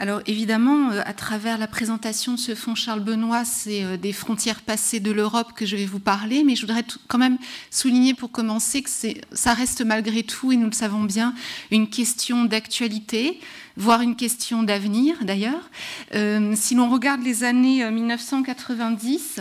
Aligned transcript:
alors 0.00 0.22
évidemment, 0.26 0.92
euh, 0.92 1.02
à 1.04 1.12
travers 1.12 1.58
la 1.58 1.66
présentation 1.66 2.34
de 2.34 2.38
ce 2.38 2.54
fonds 2.54 2.76
Charles 2.76 3.00
Benoît, 3.00 3.44
c'est 3.44 3.82
euh, 3.82 3.96
des 3.96 4.12
frontières 4.12 4.60
passées 4.62 5.00
de 5.00 5.10
l'Europe 5.10 5.52
que 5.56 5.66
je 5.66 5.74
vais 5.74 5.86
vous 5.86 5.98
parler, 5.98 6.44
mais 6.44 6.54
je 6.54 6.60
voudrais 6.60 6.84
quand 7.08 7.18
même 7.18 7.36
souligner 7.72 8.14
pour 8.14 8.30
commencer 8.30 8.82
que 8.82 8.90
ça 9.32 9.54
reste 9.54 9.84
malgré 9.84 10.22
tout, 10.22 10.52
et 10.52 10.56
nous 10.56 10.66
le 10.66 10.72
savons 10.72 11.02
bien, 11.02 11.34
une 11.72 11.90
question 11.90 12.44
d'actualité, 12.44 13.40
voire 13.76 14.00
une 14.00 14.14
question 14.14 14.62
d'avenir 14.62 15.16
d'ailleurs. 15.22 15.68
Euh, 16.14 16.54
si 16.54 16.76
l'on 16.76 16.88
regarde 16.88 17.22
les 17.24 17.42
années 17.42 17.90
1990, 17.90 19.40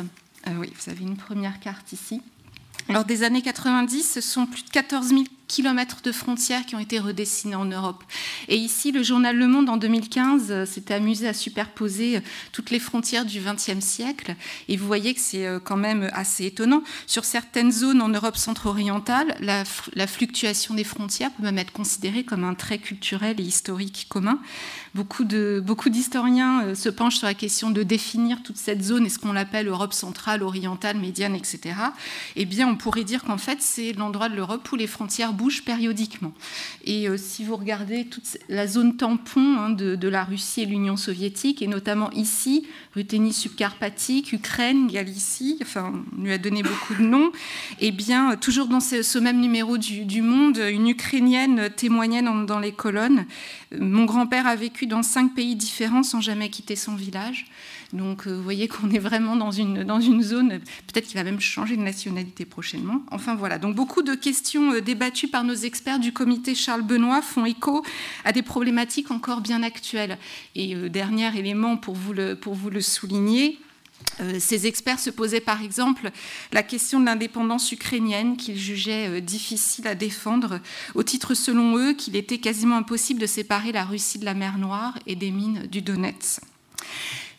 oui, 0.60 0.74
vous 0.74 0.90
avez 0.90 1.04
une 1.04 1.18
première 1.18 1.60
carte 1.60 1.94
ici. 1.94 2.22
Alors 2.90 3.06
des 3.06 3.24
années 3.24 3.42
90, 3.42 4.12
ce 4.14 4.22
sont 4.22 4.48
plus 4.48 4.64
de 4.64 4.70
14 4.70 5.10
000 5.10 5.24
kilomètres 5.48 6.02
de 6.04 6.12
frontières 6.12 6.66
qui 6.66 6.76
ont 6.76 6.80
été 6.80 7.00
redessinés 7.00 7.56
en 7.56 7.66
Europe. 7.66 8.04
Et 8.48 8.58
ici, 8.58 8.92
le 8.92 9.04
journal 9.04 9.38
Le 9.38 9.48
Monde, 9.48 9.70
en 9.70 9.78
2015, 9.78 10.48
euh, 10.50 10.66
s'était 10.66 10.94
amusé 10.94 11.28
à 11.28 11.34
superposer 11.34 12.18
euh, 12.18 12.22
toutes 12.52 12.70
les 12.70 12.80
frontières 12.80 13.26
du 13.26 13.40
XXe 13.40 13.84
siècle. 13.84 14.36
Et 14.68 14.78
vous 14.78 14.86
voyez 14.86 15.14
que 15.14 15.22
c'est 15.22 15.46
euh, 15.46 15.60
quand 15.60 15.78
même 15.78 16.10
assez 16.14 16.46
étonnant. 16.46 16.84
Sur 17.06 17.26
certaines 17.26 17.72
zones 17.72 18.02
en 18.02 18.10
Europe 18.10 18.38
centre-orientale, 18.38 19.38
la, 19.40 19.64
fluctuation 20.08 20.74
des 20.74 20.84
frontières 20.84 21.32
peut 21.32 21.44
même 21.44 21.58
être 21.58 21.74
considérée 21.74 22.24
comme 22.24 22.44
un 22.44 22.54
trait 22.54 22.78
culturel 22.78 23.40
et 23.40 23.44
historique 23.44 24.08
commun. 24.10 24.40
Beaucoup, 24.96 25.24
de, 25.24 25.62
beaucoup 25.64 25.90
d'historiens 25.90 26.74
se 26.74 26.90
penchent 26.90 27.18
sur 27.18 27.28
la 27.28 27.34
question 27.34 27.70
de 27.70 27.84
définir 27.84 28.42
toute 28.42 28.58
cette 28.58 28.82
zone 28.82 29.06
et 29.06 29.10
ce 29.10 29.20
qu'on 29.20 29.36
appelle 29.36 29.68
Europe 29.68 29.94
centrale, 29.94 30.42
orientale, 30.42 30.98
médiane, 30.98 31.36
etc. 31.36 31.76
Eh 32.36 32.46
bien, 32.46 32.68
on 32.68 32.76
pourrait 32.76 33.04
dire 33.04 33.24
qu'en 33.24 33.38
fait, 33.38 33.62
c'est 33.62 33.94
l'endroit 33.94 34.30
de 34.30 34.36
l'Europe 34.36 34.68
où 34.72 34.76
les 34.76 34.88
frontières 34.88 35.34
bouge 35.38 35.64
périodiquement. 35.64 36.34
Et 36.84 37.08
euh, 37.08 37.18
si 37.18 37.44
vous 37.44 37.56
regardez 37.56 38.06
toute 38.06 38.38
la 38.50 38.68
zone 38.68 38.98
tampon 38.98 39.58
hein, 39.58 39.70
de, 39.70 40.08
la 40.08 40.24
Russie 40.24 40.62
et 40.62 40.66
l'Union 40.66 40.98
soviétique, 40.98 41.62
et 41.62 41.68
notamment 41.68 42.12
ici, 42.12 42.68
Ruthénie 42.96 43.34
subcarpatique, 43.34 44.34
Ukraine, 44.34 44.88
Galicie, 44.88 45.60
enfin, 45.62 45.94
on 46.18 46.24
lui 46.24 46.34
a 46.34 46.38
donné 46.38 46.64
beaucoup 46.64 46.96
de 46.96 47.04
noms, 47.04 47.32
et 47.80 47.88
eh 47.88 47.92
bien, 47.92 48.36
toujours 48.36 48.68
dans 48.68 48.80
ce, 48.80 49.20
même 49.20 49.40
numéro 49.40 49.78
du, 49.78 50.22
Monde, 50.22 50.58
une 50.58 50.90
Ukrainienne 50.90 51.70
témoignait 51.76 52.24
dans 52.24 52.60
les 52.60 52.72
colonnes. 52.72 53.26
Mon 53.78 54.06
grand-père 54.06 54.48
a 54.48 54.56
vécu 54.56 54.88
dans 54.88 55.04
cinq 55.04 55.36
pays 55.36 55.56
différents 55.56 56.04
sans 56.04 56.22
jamais 56.22 56.50
quitter 56.50 56.76
son 56.76 56.96
village. 56.96 57.46
Donc 57.94 58.28
euh, 58.28 58.36
vous 58.36 58.44
voyez 58.44 58.68
qu'on 58.68 58.90
est 58.90 59.00
vraiment 59.00 59.36
dans 59.36 59.52
une, 59.52 60.22
zone, 60.22 60.60
peut-être 60.88 61.06
qu'il 61.06 61.16
va 61.16 61.24
même 61.24 61.40
changer 61.40 61.78
de 61.78 61.82
nationalité 61.82 62.46
prochainement. 62.46 63.02
Enfin 63.12 63.36
voilà, 63.36 63.60
donc 63.60 63.76
beaucoup 63.76 64.02
de 64.02 64.14
questions 64.14 64.74
euh, 64.74 64.82
débattues 64.82 65.30
par 65.30 65.44
nos 65.44 65.54
experts 65.54 66.00
du 66.00 66.12
comité 66.12 66.54
Charles 66.54 66.82
Benoît 66.82 67.22
font 67.22 67.46
écho 67.46 67.86
à 68.26 68.34
des 68.34 68.42
problématiques 68.42 69.12
encore 69.12 69.42
bien 69.42 69.64
actuelles. 69.64 70.18
Et 70.56 70.76
euh, 70.76 70.90
dernier 70.90 71.38
élément 71.38 71.78
pour 71.78 71.96
vous 71.96 72.14
le, 72.14 72.36
pour 72.36 72.56
vous 72.56 72.70
le 72.70 72.82
souligner, 72.82 73.60
ces 74.40 74.68
experts 74.68 75.00
se 75.00 75.10
posaient 75.10 75.42
par 75.42 75.64
exemple 75.64 76.12
la 76.52 76.62
question 76.62 77.00
de 77.00 77.06
l'indépendance 77.06 77.72
ukrainienne 77.72 78.38
qu'ils 78.38 78.58
jugeaient 78.58 79.22
difficile 79.22 79.88
à 79.88 79.96
défendre, 79.96 80.60
au 80.94 81.02
titre 81.02 81.34
selon 81.34 81.78
eux 81.78 81.94
qu'il 81.94 82.16
était 82.16 82.38
quasiment 82.38 82.78
impossible 82.78 83.20
de 83.20 83.26
séparer 83.26 83.72
la 83.72 83.86
Russie 83.86 84.20
de 84.20 84.26
la 84.26 84.36
mer 84.36 84.60
Noire 84.60 84.98
et 85.08 85.16
des 85.16 85.32
mines 85.32 85.68
du 85.68 85.82
Donetsk. 85.82 86.42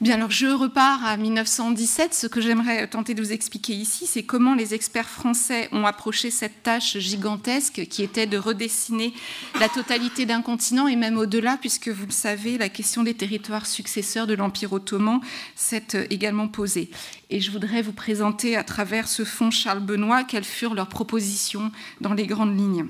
Bien, 0.00 0.14
alors 0.14 0.30
je 0.30 0.46
repars 0.46 1.04
à 1.04 1.16
1917. 1.16 2.14
Ce 2.14 2.28
que 2.28 2.41
j'aimerais 2.41 2.86
tenter 2.86 3.14
de 3.14 3.20
vous 3.20 3.32
expliquer 3.32 3.72
ici, 3.72 4.06
c'est 4.06 4.22
comment 4.22 4.54
les 4.54 4.72
experts 4.72 5.08
français 5.08 5.68
ont 5.72 5.86
approché 5.86 6.30
cette 6.30 6.62
tâche 6.62 6.98
gigantesque 6.98 7.84
qui 7.91 8.04
était 8.04 8.28
de 8.28 8.38
redessiner 8.38 9.12
la 9.58 9.69
totalité 9.69 10.24
d'un 10.24 10.41
continent 10.41 10.86
et 10.86 10.94
même 10.94 11.19
au-delà, 11.19 11.56
puisque 11.56 11.88
vous 11.88 12.06
le 12.06 12.12
savez, 12.12 12.58
la 12.58 12.69
question 12.69 13.02
des 13.02 13.14
territoires 13.14 13.66
successeurs 13.66 14.28
de 14.28 14.34
l'Empire 14.34 14.72
ottoman 14.72 15.20
s'est 15.56 16.06
également 16.10 16.46
posée. 16.46 16.91
Et 17.30 17.41
je 17.41 17.50
voudrais 17.50 17.82
vous 17.82 17.92
présenter 17.92 18.56
à 18.56 18.62
travers 18.62 19.08
ce 19.08 19.24
fonds 19.24 19.50
Charles 19.50 19.80
Benoît 19.80 20.22
quelles 20.22 20.44
furent 20.44 20.74
leurs 20.74 20.86
propositions 20.86 21.72
dans 22.00 22.14
les 22.14 22.28
grandes 22.28 22.56
lignes. 22.56 22.87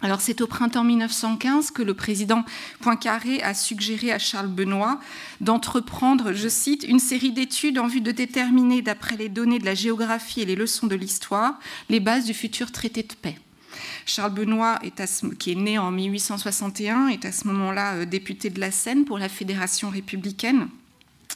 Alors 0.00 0.20
c'est 0.20 0.40
au 0.40 0.46
printemps 0.46 0.84
1915 0.84 1.72
que 1.72 1.82
le 1.82 1.92
président 1.92 2.44
Poincaré 2.80 3.42
a 3.42 3.52
suggéré 3.52 4.12
à 4.12 4.18
Charles 4.18 4.48
Benoît 4.48 5.00
d'entreprendre, 5.40 6.32
je 6.32 6.48
cite, 6.48 6.84
une 6.84 7.00
série 7.00 7.32
d'études 7.32 7.78
en 7.78 7.88
vue 7.88 8.00
de 8.00 8.12
déterminer, 8.12 8.80
d'après 8.80 9.16
les 9.16 9.28
données 9.28 9.58
de 9.58 9.64
la 9.64 9.74
géographie 9.74 10.42
et 10.42 10.44
les 10.44 10.54
leçons 10.54 10.86
de 10.86 10.94
l'histoire, 10.94 11.58
les 11.88 11.98
bases 11.98 12.26
du 12.26 12.34
futur 12.34 12.70
traité 12.70 13.02
de 13.02 13.14
paix. 13.20 13.38
Charles 14.06 14.34
Benoît, 14.34 14.78
qui 15.38 15.52
est 15.52 15.56
né 15.56 15.78
en 15.78 15.90
1861, 15.90 17.08
est 17.08 17.24
à 17.24 17.32
ce 17.32 17.46
moment-là 17.48 17.94
euh, 17.94 18.04
député 18.06 18.50
de 18.50 18.60
la 18.60 18.70
Seine 18.70 19.04
pour 19.04 19.18
la 19.18 19.28
Fédération 19.28 19.90
républicaine. 19.90 20.68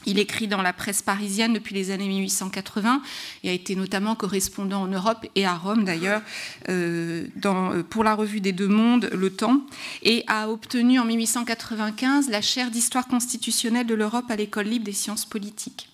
Il 0.05 0.19
écrit 0.19 0.47
dans 0.47 0.61
la 0.61 0.73
presse 0.73 1.01
parisienne 1.01 1.53
depuis 1.53 1.75
les 1.75 1.91
années 1.91 2.07
1880 2.07 3.01
et 3.43 3.49
a 3.49 3.53
été 3.53 3.75
notamment 3.75 4.15
correspondant 4.15 4.81
en 4.81 4.87
Europe 4.87 5.25
et 5.35 5.45
à 5.45 5.55
Rome 5.55 5.85
d'ailleurs 5.85 6.21
euh, 6.69 7.27
euh, 7.45 7.83
pour 7.83 8.03
la 8.03 8.15
revue 8.15 8.41
des 8.41 8.51
Deux 8.51 8.67
Mondes, 8.67 9.09
Le 9.13 9.29
Temps, 9.29 9.61
et 10.01 10.23
a 10.27 10.49
obtenu 10.49 10.99
en 10.99 11.05
1895 11.05 12.29
la 12.29 12.41
chaire 12.41 12.71
d'histoire 12.71 13.07
constitutionnelle 13.07 13.87
de 13.87 13.93
l'Europe 13.93 14.25
à 14.29 14.35
l'École 14.35 14.67
libre 14.67 14.85
des 14.85 14.93
sciences 14.93 15.25
politiques. 15.25 15.89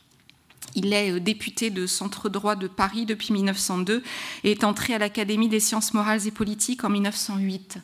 Il 0.75 0.93
est 0.93 1.11
euh, 1.11 1.19
député 1.19 1.69
de 1.69 1.85
centre 1.87 2.29
droit 2.29 2.55
de 2.55 2.67
Paris 2.67 3.05
depuis 3.05 3.33
1902 3.33 4.03
et 4.43 4.51
est 4.51 4.63
entré 4.63 4.93
à 4.93 4.97
l'Académie 4.97 5.49
des 5.49 5.59
sciences 5.59 5.93
morales 5.93 6.27
et 6.27 6.31
politiques 6.31 6.83
en 6.83 6.89
1908. 6.89 7.79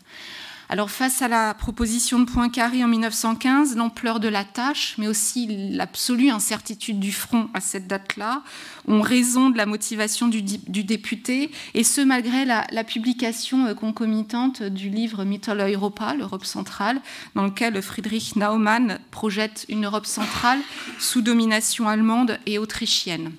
Alors 0.68 0.90
face 0.90 1.22
à 1.22 1.28
la 1.28 1.54
proposition 1.54 2.20
de 2.20 2.26
Poincaré 2.26 2.84
en 2.84 2.88
1915, 2.88 3.76
l'ampleur 3.76 4.20
de 4.20 4.28
la 4.28 4.44
tâche, 4.44 4.96
mais 4.98 5.08
aussi 5.08 5.48
l'absolue 5.72 6.30
incertitude 6.30 7.00
du 7.00 7.12
front 7.12 7.50
à 7.54 7.62
cette 7.62 7.86
date-là, 7.88 8.42
ont 8.88 9.02
raison 9.02 9.52
de 9.52 9.58
la 9.58 9.68
motivation 9.68 10.28
du, 10.28 10.42
député, 10.42 11.52
et 11.76 11.84
ce 11.84 12.02
malgré 12.02 12.46
la, 12.46 12.66
publication 12.84 13.68
euh, 13.68 13.74
concomitante 13.74 14.64
du 14.64 14.90
livre 14.90 15.24
Mitteleuropa, 15.24 16.16
l'Europe 16.16 16.46
centrale, 16.46 17.00
dans 17.36 17.44
lequel 17.44 17.82
Friedrich 17.82 18.36
Naumann 18.36 19.00
projette 19.12 19.66
une 19.70 19.86
Europe 19.86 20.06
centrale 20.06 20.60
sous 21.00 21.22
domination 21.22 21.88
allemande 21.88 22.40
et 22.46 22.58
autrichienne. 22.58 23.32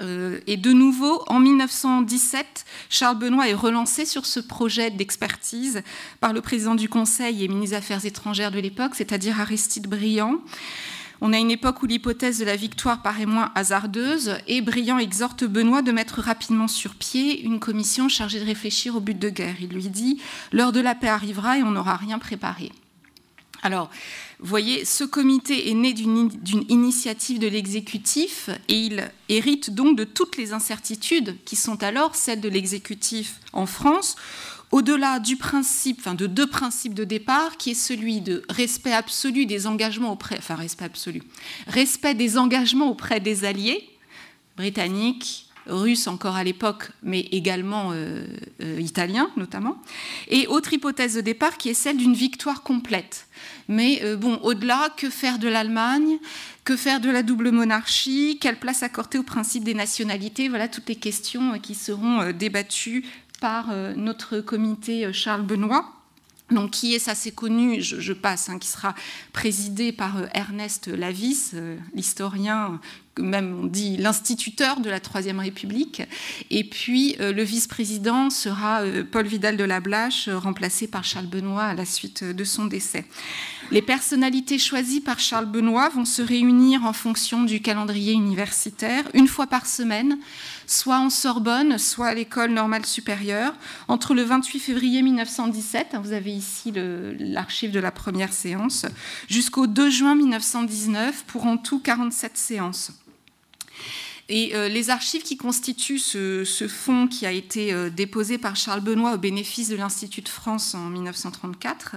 Euh, 0.00 0.40
et 0.46 0.56
de 0.56 0.72
nouveau, 0.72 1.22
en 1.28 1.38
1917, 1.38 2.64
Charles 2.90 3.18
Benoît 3.18 3.48
est 3.48 3.54
relancé 3.54 4.04
sur 4.04 4.26
ce 4.26 4.40
projet 4.40 4.90
d'expertise 4.90 5.82
par 6.20 6.32
le 6.32 6.40
président 6.40 6.74
du 6.74 6.88
Conseil 6.88 7.44
et 7.44 7.48
ministre 7.48 7.76
des 7.76 7.76
Affaires 7.76 8.04
étrangères 8.04 8.50
de 8.50 8.58
l'époque, 8.58 8.94
c'est-à-dire 8.94 9.40
Aristide 9.40 9.86
Briand. 9.86 10.40
On 11.20 11.32
a 11.32 11.38
une 11.38 11.52
époque 11.52 11.82
où 11.82 11.86
l'hypothèse 11.86 12.40
de 12.40 12.44
la 12.44 12.56
victoire 12.56 13.00
paraît 13.00 13.24
moins 13.24 13.52
hasardeuse 13.54 14.36
et 14.48 14.60
Briand 14.60 14.98
exhorte 14.98 15.44
Benoît 15.44 15.80
de 15.80 15.92
mettre 15.92 16.20
rapidement 16.20 16.68
sur 16.68 16.96
pied 16.96 17.40
une 17.42 17.60
commission 17.60 18.08
chargée 18.08 18.40
de 18.40 18.44
réfléchir 18.44 18.96
au 18.96 19.00
but 19.00 19.18
de 19.18 19.28
guerre. 19.28 19.56
Il 19.60 19.68
lui 19.68 19.88
dit 19.88 20.20
L'heure 20.52 20.72
de 20.72 20.80
la 20.80 20.94
paix 20.94 21.08
arrivera 21.08 21.58
et 21.58 21.62
on 21.62 21.70
n'aura 21.70 21.96
rien 21.96 22.18
préparé. 22.18 22.72
Alors, 23.64 23.88
vous 24.40 24.46
voyez, 24.46 24.84
ce 24.84 25.04
comité 25.04 25.70
est 25.70 25.74
né 25.74 25.94
d'une 25.94 26.30
initiative 26.68 27.38
de 27.38 27.48
l'exécutif 27.48 28.50
et 28.68 28.74
il 28.74 29.10
hérite 29.30 29.70
donc 29.70 29.96
de 29.96 30.04
toutes 30.04 30.36
les 30.36 30.52
incertitudes 30.52 31.42
qui 31.46 31.56
sont 31.56 31.82
alors 31.82 32.14
celles 32.14 32.42
de 32.42 32.50
l'exécutif 32.50 33.40
en 33.54 33.64
France, 33.64 34.16
au-delà 34.70 35.18
du 35.18 35.36
principe, 35.36 36.00
enfin 36.00 36.14
de 36.14 36.26
deux 36.26 36.46
principes 36.46 36.92
de 36.92 37.04
départ, 37.04 37.56
qui 37.56 37.70
est 37.70 37.74
celui 37.74 38.20
de 38.20 38.42
respect 38.50 38.92
absolu 38.92 39.46
des 39.46 39.66
engagements 39.66 40.12
auprès, 40.12 40.40
des 42.14 42.38
engagements 42.38 42.90
auprès 42.90 43.20
des 43.20 43.44
alliés 43.46 43.88
britanniques, 44.58 45.46
russes 45.66 46.06
encore 46.06 46.36
à 46.36 46.44
l'époque, 46.44 46.90
mais 47.02 47.20
également 47.32 47.90
euh, 47.92 48.26
euh, 48.62 48.80
italiens 48.80 49.30
notamment, 49.36 49.80
et 50.28 50.46
autre 50.46 50.72
hypothèse 50.72 51.14
de 51.14 51.20
départ 51.20 51.56
qui 51.56 51.68
est 51.68 51.74
celle 51.74 51.96
d'une 51.96 52.14
victoire 52.14 52.62
complète. 52.62 53.26
Mais 53.68 54.00
euh, 54.02 54.16
bon, 54.16 54.36
au-delà, 54.42 54.90
que 54.96 55.10
faire 55.10 55.38
de 55.38 55.48
l'Allemagne? 55.48 56.18
Que 56.64 56.76
faire 56.76 57.00
de 57.00 57.10
la 57.10 57.22
double 57.22 57.50
monarchie? 57.50 58.38
Quelle 58.40 58.58
place 58.58 58.82
accorder 58.82 59.18
au 59.18 59.22
principe 59.22 59.64
des 59.64 59.74
nationalités? 59.74 60.48
Voilà 60.48 60.68
toutes 60.68 60.88
les 60.88 60.96
questions 60.96 61.54
euh, 61.54 61.58
qui 61.58 61.74
seront 61.74 62.20
euh, 62.20 62.32
débattues 62.32 63.04
par 63.40 63.74
notre 63.96 64.40
comité 64.40 65.12
Charles 65.12 65.42
Benoît. 65.42 65.93
Donc, 66.50 66.72
qui 66.72 66.94
est 66.94 67.08
assez 67.08 67.32
connu, 67.32 67.80
je, 67.80 68.12
passe, 68.12 68.50
hein, 68.50 68.58
qui 68.58 68.68
sera 68.68 68.94
présidé 69.32 69.92
par 69.92 70.16
Ernest 70.34 70.88
Lavis, 70.88 71.52
l'historien 71.94 72.80
même 73.20 73.60
on 73.62 73.66
dit 73.66 73.96
l'instituteur 73.96 74.80
de 74.80 74.90
la 74.90 75.00
Troisième 75.00 75.38
République. 75.38 76.02
Et 76.50 76.64
puis 76.64 77.16
le 77.18 77.42
vice-président 77.42 78.30
sera 78.30 78.82
Paul 79.10 79.26
Vidal 79.26 79.56
de 79.56 79.64
la 79.64 79.80
Blache, 79.80 80.28
remplacé 80.28 80.86
par 80.86 81.04
Charles 81.04 81.26
Benoît 81.26 81.64
à 81.64 81.74
la 81.74 81.84
suite 81.84 82.24
de 82.24 82.44
son 82.44 82.66
décès. 82.66 83.04
Les 83.70 83.82
personnalités 83.82 84.58
choisies 84.58 85.00
par 85.00 85.18
Charles 85.20 85.46
Benoît 85.46 85.88
vont 85.88 86.04
se 86.04 86.22
réunir 86.22 86.84
en 86.84 86.92
fonction 86.92 87.44
du 87.44 87.60
calendrier 87.60 88.12
universitaire 88.12 89.04
une 89.14 89.28
fois 89.28 89.46
par 89.46 89.66
semaine, 89.66 90.18
soit 90.66 90.98
en 90.98 91.10
Sorbonne, 91.10 91.78
soit 91.78 92.08
à 92.08 92.14
l'école 92.14 92.50
normale 92.50 92.86
supérieure, 92.86 93.54
entre 93.88 94.14
le 94.14 94.22
28 94.22 94.60
février 94.60 95.02
1917, 95.02 95.88
hein, 95.92 96.00
vous 96.02 96.12
avez 96.12 96.32
ici 96.32 96.72
l'archive 97.18 97.70
de 97.70 97.80
la 97.80 97.90
première 97.90 98.32
séance, 98.32 98.86
jusqu'au 99.28 99.66
2 99.66 99.90
juin 99.90 100.14
1919, 100.14 101.24
pour 101.26 101.46
en 101.46 101.56
tout 101.56 101.80
47 101.80 102.36
séances. 102.36 102.92
Et 104.30 104.54
euh, 104.54 104.68
les 104.68 104.88
archives 104.88 105.22
qui 105.22 105.36
constituent 105.36 105.98
ce, 105.98 106.66
fonds 106.66 107.08
qui 107.08 107.26
a 107.26 107.32
été 107.32 107.74
euh, 107.74 107.90
déposé 107.90 108.38
par 108.38 108.56
Charles 108.56 108.80
Benoît 108.80 109.14
au 109.14 109.18
bénéfice 109.18 109.68
de 109.68 109.76
l'Institut 109.76 110.22
de 110.22 110.28
France 110.30 110.74
en 110.74 110.88
1934, 110.88 111.96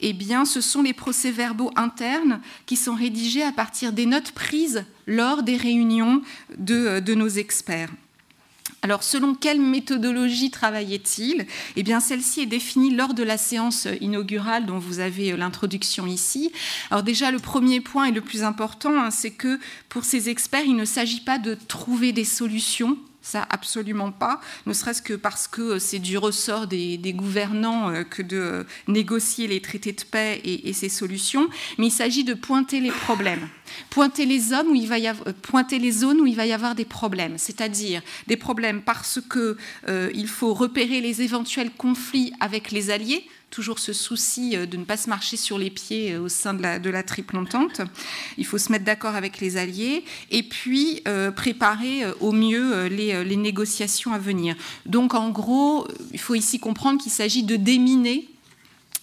eh 0.00 0.12
bien, 0.12 0.44
ce 0.44 0.60
sont 0.60 0.82
les 0.82 0.92
procès-verbaux 0.92 1.72
internes 1.74 2.40
qui 2.66 2.76
sont 2.76 2.94
rédigés 2.94 3.42
à 3.42 3.50
partir 3.50 3.92
des 3.92 4.06
notes 4.06 4.30
prises 4.30 4.84
lors 5.08 5.42
des 5.42 5.56
réunions 5.56 6.22
de 6.56 7.00
euh, 7.08 7.14
nos 7.16 7.28
experts. 7.28 7.90
Alors, 8.84 9.02
selon 9.02 9.34
quelle 9.34 9.62
méthodologie 9.62 10.50
travaillait-il? 10.50 11.46
Eh 11.76 11.82
bien, 11.82 12.00
celle-ci 12.00 12.42
est 12.42 12.46
définie 12.46 12.94
lors 12.94 13.14
de 13.14 13.22
la 13.22 13.38
séance 13.38 13.88
inaugurale 14.02 14.66
dont 14.66 14.78
vous 14.78 14.98
avez 15.00 15.32
euh, 15.32 15.38
l'introduction 15.38 16.06
ici. 16.06 16.52
Alors 16.90 17.02
déjà, 17.02 17.30
le 17.30 17.38
premier 17.38 17.80
point 17.80 18.04
et 18.04 18.10
le 18.10 18.20
plus 18.20 18.42
important, 18.42 18.94
hein, 18.94 19.10
c'est 19.10 19.30
que 19.30 19.58
pour 19.88 20.04
ces 20.04 20.28
experts, 20.28 20.66
il 20.66 20.76
ne 20.76 20.84
s'agit 20.84 21.22
pas 21.22 21.38
de 21.38 21.56
trouver 21.66 22.12
des 22.12 22.26
solutions 22.26 22.98
ça, 23.24 23.46
absolument 23.48 24.12
pas, 24.12 24.38
ne 24.66 24.74
serait-ce 24.74 25.00
que 25.00 25.14
parce 25.14 25.48
que 25.48 25.62
euh, 25.62 25.78
c'est 25.78 25.98
du 25.98 26.18
ressort 26.18 26.66
des, 26.66 26.98
gouvernants 27.14 27.90
euh, 27.90 28.04
que 28.04 28.20
de 28.20 28.66
négocier 28.86 29.48
les 29.48 29.62
traités 29.62 29.92
de 29.92 30.02
paix 30.02 30.42
et, 30.44 30.72
ces 30.74 30.90
solutions, 30.90 31.48
mais 31.78 31.86
il 31.86 31.90
s'agit 31.90 32.24
de 32.24 32.34
pointer 32.34 32.80
les 32.80 32.90
problèmes, 32.90 33.48
pointer 33.88 34.26
les, 34.26 34.40
zones 34.40 34.68
où 34.68 34.74
il 34.74 34.86
va 34.86 34.98
y 34.98 35.08
avoir, 35.08 35.26
les 35.70 35.90
zones 35.90 36.20
où 36.20 36.26
il 36.26 36.36
va 36.36 36.44
y 36.44 36.52
avoir 36.52 36.74
des 36.74 36.84
problèmes, 36.84 37.38
c'est-à-dire 37.38 38.02
des 38.26 38.36
problèmes 38.36 38.82
parce 38.82 39.20
qu'il 39.20 39.56
euh, 39.88 40.26
faut 40.26 40.52
repérer 40.52 41.00
les 41.00 41.22
éventuels 41.22 41.70
conflits 41.70 42.32
avec 42.40 42.72
les 42.72 42.90
alliés, 42.90 43.26
toujours 43.54 43.78
ce 43.78 43.92
souci 43.92 44.56
euh, 44.56 44.66
de 44.66 44.76
ne 44.76 44.84
pas 44.84 44.96
se 44.96 45.08
marcher 45.08 45.36
sur 45.36 45.58
les 45.58 45.70
pieds 45.70 46.12
euh, 46.12 46.22
au 46.22 46.28
sein 46.28 46.54
de 46.54 46.62
la, 46.62 46.78
de 46.78 46.92
triple 47.02 47.36
entente. 47.36 47.80
Il 48.36 48.44
faut 48.44 48.58
se 48.58 48.72
mettre 48.72 48.84
d'accord 48.84 49.14
avec 49.14 49.40
les 49.40 49.56
alliés 49.56 50.04
et 50.30 50.42
puis 50.42 51.02
euh, 51.06 51.30
préparer 51.30 52.02
au 52.20 52.32
mieux 52.32 52.86
les 52.86 53.36
négociations 53.36 54.12
à 54.12 54.18
venir. 54.18 54.56
Donc 54.86 55.14
en 55.14 55.30
gros, 55.30 55.86
il 56.12 56.18
faut 56.18 56.34
ici 56.34 56.58
comprendre 56.58 57.00
qu'il 57.00 57.12
s'agit 57.12 57.42
de 57.42 57.56
déminer 57.56 58.28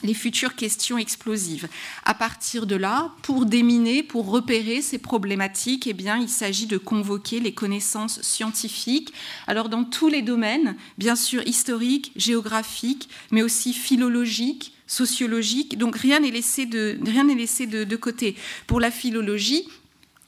les 0.03 0.13
futures 0.13 0.55
questions 0.55 0.97
explosives. 0.97 1.67
À 2.05 2.13
partir 2.13 2.65
de 2.65 2.75
là, 2.75 3.11
pour 3.21 3.45
déminer, 3.45 4.03
pour 4.03 4.29
repérer 4.29 4.81
ces 4.81 4.97
problématiques, 4.97 5.87
eh 5.87 5.93
bien, 5.93 6.17
il 6.17 6.29
s'agit 6.29 6.67
de 6.67 6.77
convoquer 6.77 7.39
les 7.39 7.53
connaissances 7.53 8.21
scientifiques. 8.21 9.13
Alors, 9.47 9.69
dans 9.69 9.83
tous 9.83 10.07
les 10.07 10.21
domaines, 10.21 10.75
bien 10.97 11.15
sûr 11.15 11.45
historiques, 11.47 12.11
géographiques, 12.15 13.09
mais 13.31 13.43
aussi 13.43 13.73
philologiques, 13.73 14.73
sociologiques. 14.87 15.77
Donc, 15.77 15.95
rien 15.95 16.19
n'est 16.19 16.31
laissé, 16.31 16.65
de, 16.65 16.99
rien 17.05 17.23
laissé 17.23 17.65
de 17.65 17.95
côté. 17.95 18.35
Pour 18.67 18.79
la 18.79 18.91
philologie, 18.91 19.67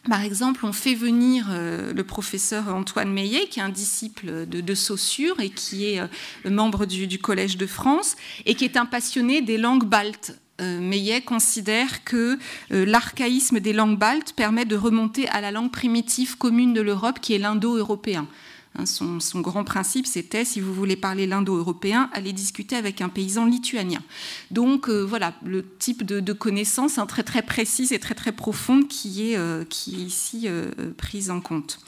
par 0.10 0.22
exemple, 0.22 0.66
on 0.66 0.74
fait 0.74 0.96
venir 0.96 1.48
euh, 1.50 1.94
le 1.94 2.04
professeur 2.04 2.68
Antoine 2.68 3.12
Meillet, 3.12 3.48
qui 3.48 3.60
est 3.60 3.64
un 3.64 3.70
disciple 3.70 4.46
de, 4.46 4.76
Saussure 4.76 5.40
et 5.40 5.50
qui 5.50 5.86
est 5.86 6.02
euh, 6.02 6.08
membre 6.50 6.86
du, 6.86 7.20
Collège 7.20 7.58
de 7.58 7.66
France 7.66 8.18
et 8.46 8.56
qui 8.56 8.66
est 8.66 8.76
un 8.76 8.86
passionné 8.86 9.42
des 9.42 9.58
langues 9.58 9.86
baltes. 9.86 10.38
Euh, 10.62 10.80
Meillet 10.80 11.22
considère 11.22 12.04
que 12.04 12.38
l'archaïsme 12.70 13.60
des 13.60 13.74
langues 13.74 13.98
baltes 13.98 14.34
permet 14.34 14.66
de 14.66 14.76
remonter 14.76 15.28
à 15.30 15.40
la 15.40 15.52
langue 15.52 15.72
primitive 15.72 16.38
commune 16.38 16.74
de 16.74 16.82
l'Europe, 16.82 17.20
qui 17.22 17.34
est 17.34 17.40
l'indo-européen. 17.40 18.28
Hein, 18.76 18.88
son, 18.88 19.42
grand 19.42 19.64
principe, 19.64 20.08
c'était, 20.08 20.46
si 20.46 20.60
vous 20.60 20.74
voulez 20.74 20.96
parler 20.96 21.28
l'indo-européen, 21.28 22.10
aller 22.12 22.34
discuter 22.34 22.76
avec 22.76 23.02
un 23.02 23.10
paysan 23.10 23.46
lituanien. 23.46 24.02
Donc 24.50 24.90
euh, 24.90 25.04
voilà, 25.04 25.34
le 25.46 25.64
type 25.78 26.04
de, 26.04 26.34
connaissance 26.34 26.98
hein, 26.98 27.06
très 27.06 27.22
très 27.22 27.44
précise 27.44 27.92
et 27.92 28.00
très 28.00 28.16
très 28.16 28.32
profonde 28.32 28.88
qui 28.88 29.30
est, 29.30 29.38
euh, 29.38 29.64
qui 29.64 29.96
est 29.96 30.06
ici 30.06 30.44
euh, 30.46 30.72
prise 30.98 31.30
en 31.30 31.40
compte. 31.40 31.80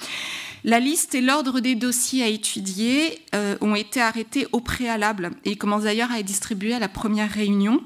La 0.63 0.79
liste 0.79 1.15
et 1.15 1.21
l'ordre 1.21 1.59
des 1.59 1.73
dossiers 1.73 2.23
à 2.23 2.27
étudier 2.27 3.19
ont 3.61 3.75
été 3.75 4.01
arrêtés 4.01 4.47
au 4.51 4.61
préalable 4.61 5.31
et 5.43 5.57
commencent 5.57 5.83
d'ailleurs 5.83 6.11
à 6.11 6.19
être 6.19 6.25
distribués 6.25 6.73
à 6.73 6.79
la 6.79 6.87
première 6.87 7.29
réunion, 7.29 7.83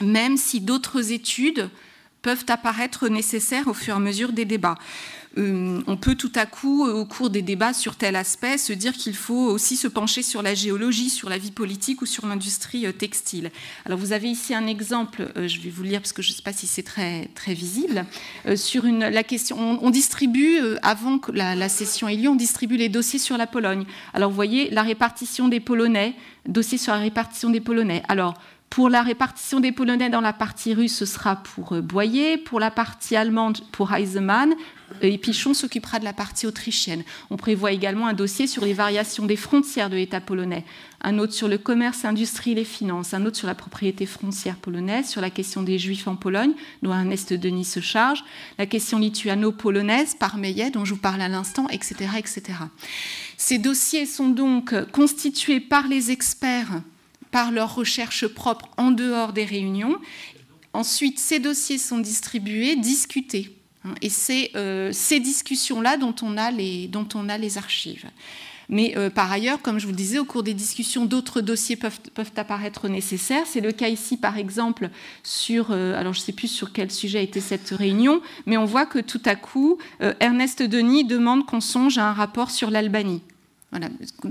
même 0.00 0.36
si 0.36 0.60
d'autres 0.60 1.10
études 1.10 1.70
peuvent 2.22 2.44
apparaître 2.48 3.08
nécessaires 3.08 3.66
au 3.66 3.74
fur 3.74 3.94
et 3.94 3.96
à 3.96 4.00
mesure 4.00 4.32
des 4.32 4.44
débats. 4.44 4.76
Euh, 5.36 5.80
on 5.86 5.96
peut 5.96 6.14
tout 6.14 6.32
à 6.34 6.46
coup, 6.46 6.86
euh, 6.86 6.92
au 6.92 7.04
cours 7.04 7.30
des 7.30 7.42
débats 7.42 7.72
sur 7.72 7.96
tel 7.96 8.16
aspect, 8.16 8.58
se 8.58 8.72
dire 8.72 8.92
qu'il 8.92 9.16
faut 9.16 9.48
aussi 9.50 9.76
se 9.76 9.88
pencher 9.88 10.22
sur 10.22 10.42
la 10.42 10.54
géologie, 10.54 11.10
sur 11.10 11.28
la 11.28 11.38
vie 11.38 11.50
politique 11.50 12.02
ou 12.02 12.06
sur 12.06 12.26
l'industrie 12.26 12.86
euh, 12.86 12.92
textile. 12.92 13.50
Alors 13.84 13.98
vous 13.98 14.12
avez 14.12 14.28
ici 14.28 14.54
un 14.54 14.66
exemple, 14.66 15.32
je 15.36 15.60
vais 15.60 15.70
vous 15.70 15.82
le 15.82 15.88
lire 15.88 16.00
parce 16.00 16.12
que 16.12 16.22
je 16.22 16.30
ne 16.30 16.34
sais 16.34 16.42
pas 16.42 16.52
si 16.52 16.66
c'est 16.66 16.82
très, 16.82 17.28
très 17.34 17.54
visible, 17.54 18.06
sur 18.56 18.84
la 18.84 19.22
question, 19.22 19.56
on, 19.58 19.90
distribue, 19.90 20.58
avant 20.82 21.18
que 21.18 21.32
la, 21.32 21.54
la 21.54 21.68
session 21.68 22.08
ait 22.08 22.16
lieu, 22.16 22.28
on 22.28 22.36
distribue 22.36 22.76
les 22.76 22.88
dossiers 22.88 23.18
sur 23.18 23.36
la 23.36 23.46
Pologne. 23.46 23.84
Alors 24.12 24.30
vous 24.30 24.36
voyez, 24.36 24.70
la 24.70 24.82
répartition 24.82 25.48
des 25.48 25.60
Polonais, 25.60 26.14
dossier 26.46 26.78
sur 26.78 26.92
la 26.92 26.98
répartition 26.98 27.50
des 27.50 27.60
Polonais. 27.60 28.02
Alors, 28.08 28.34
pour 28.74 28.88
la 28.88 29.02
répartition 29.02 29.60
des 29.60 29.70
Polonais 29.70 30.10
dans 30.10 30.20
la 30.20 30.32
partie 30.32 30.74
russe, 30.74 30.96
ce 30.96 31.06
sera 31.06 31.36
pour 31.36 31.80
Boyer. 31.80 32.38
Pour 32.38 32.58
la 32.58 32.72
partie 32.72 33.14
allemande, 33.14 33.60
pour 33.70 33.94
Heisemann. 33.94 34.52
Et 35.00 35.16
Pichon 35.16 35.54
s'occupera 35.54 36.00
de 36.00 36.04
la 36.04 36.12
partie 36.12 36.44
autrichienne. 36.44 37.04
On 37.30 37.36
prévoit 37.36 37.70
également 37.70 38.08
un 38.08 38.14
dossier 38.14 38.48
sur 38.48 38.64
les 38.64 38.72
variations 38.72 39.26
des 39.26 39.36
frontières 39.36 39.90
de 39.90 39.94
l'État 39.94 40.20
polonais, 40.20 40.64
un 41.02 41.18
autre 41.18 41.32
sur 41.34 41.46
le 41.46 41.56
commerce, 41.56 42.02
l'industrie 42.02 42.50
et 42.50 42.56
les 42.56 42.64
finances, 42.64 43.14
un 43.14 43.24
autre 43.26 43.36
sur 43.36 43.46
la 43.46 43.54
propriété 43.54 44.06
foncière 44.06 44.56
polonaise, 44.56 45.08
sur 45.08 45.20
la 45.20 45.30
question 45.30 45.62
des 45.62 45.78
Juifs 45.78 46.08
en 46.08 46.16
Pologne, 46.16 46.52
dont 46.82 46.92
Ernest 46.92 47.32
Denis 47.32 47.64
se 47.64 47.78
charge, 47.78 48.24
la 48.58 48.66
question 48.66 48.98
lituano-polonaise 48.98 50.16
par 50.16 50.36
Meillet, 50.36 50.70
dont 50.70 50.84
je 50.84 50.94
vous 50.94 51.00
parle 51.00 51.20
à 51.20 51.28
l'instant, 51.28 51.68
etc., 51.68 52.10
etc. 52.18 52.42
Ces 53.36 53.58
dossiers 53.58 54.06
sont 54.06 54.30
donc 54.30 54.74
constitués 54.90 55.60
par 55.60 55.86
les 55.86 56.10
experts 56.10 56.82
par 57.34 57.50
leurs 57.50 57.74
recherches 57.74 58.28
propres 58.28 58.68
en 58.76 58.92
dehors 58.92 59.32
des 59.32 59.44
réunions. 59.44 59.96
Ensuite, 60.72 61.18
ces 61.18 61.40
dossiers 61.40 61.78
sont 61.78 61.98
distribués, 61.98 62.76
discutés. 62.76 63.50
Hein, 63.84 63.94
et 64.02 64.08
c'est 64.08 64.52
euh, 64.54 64.90
ces 64.92 65.18
discussions-là 65.18 65.96
dont, 65.96 66.14
on 66.22 66.36
a 66.36 66.52
les, 66.52 66.86
dont 66.86 67.08
on 67.12 67.28
a 67.28 67.36
les 67.36 67.58
archives. 67.58 68.04
Mais 68.68 68.96
euh, 68.96 69.10
par 69.10 69.32
ailleurs, 69.32 69.60
comme 69.60 69.80
je 69.80 69.86
vous 69.86 69.90
le 69.90 69.96
disais, 69.96 70.20
au 70.20 70.24
cours 70.24 70.44
des 70.44 70.54
discussions, 70.54 71.06
d'autres 71.06 71.40
dossiers 71.40 71.74
peuvent, 71.74 71.98
peuvent, 72.14 72.30
apparaître 72.36 72.86
nécessaires. 72.88 73.46
C'est 73.46 73.60
le 73.60 73.72
cas 73.72 73.88
ici, 73.88 74.16
par 74.16 74.38
exemple, 74.38 74.88
sur, 75.24 75.72
euh, 75.72 75.98
alors 75.98 76.12
je 76.12 76.20
ne 76.20 76.24
sais 76.26 76.32
plus 76.32 76.46
sur 76.46 76.72
quel 76.72 76.92
sujet 76.92 77.18
a 77.18 77.22
été 77.22 77.40
cette 77.40 77.70
réunion, 77.70 78.22
mais 78.46 78.56
on 78.56 78.64
voit 78.64 78.86
que 78.86 79.00
tout 79.00 79.22
à 79.24 79.34
coup, 79.34 79.78
Ernest 80.20 80.62
Denis 80.62 81.04
demande 81.04 81.46
qu'on 81.46 81.60
songe 81.60 81.98
à 81.98 82.08
un 82.08 82.12
rapport 82.12 82.52
sur 82.52 82.70
l'Albanie 82.70 83.22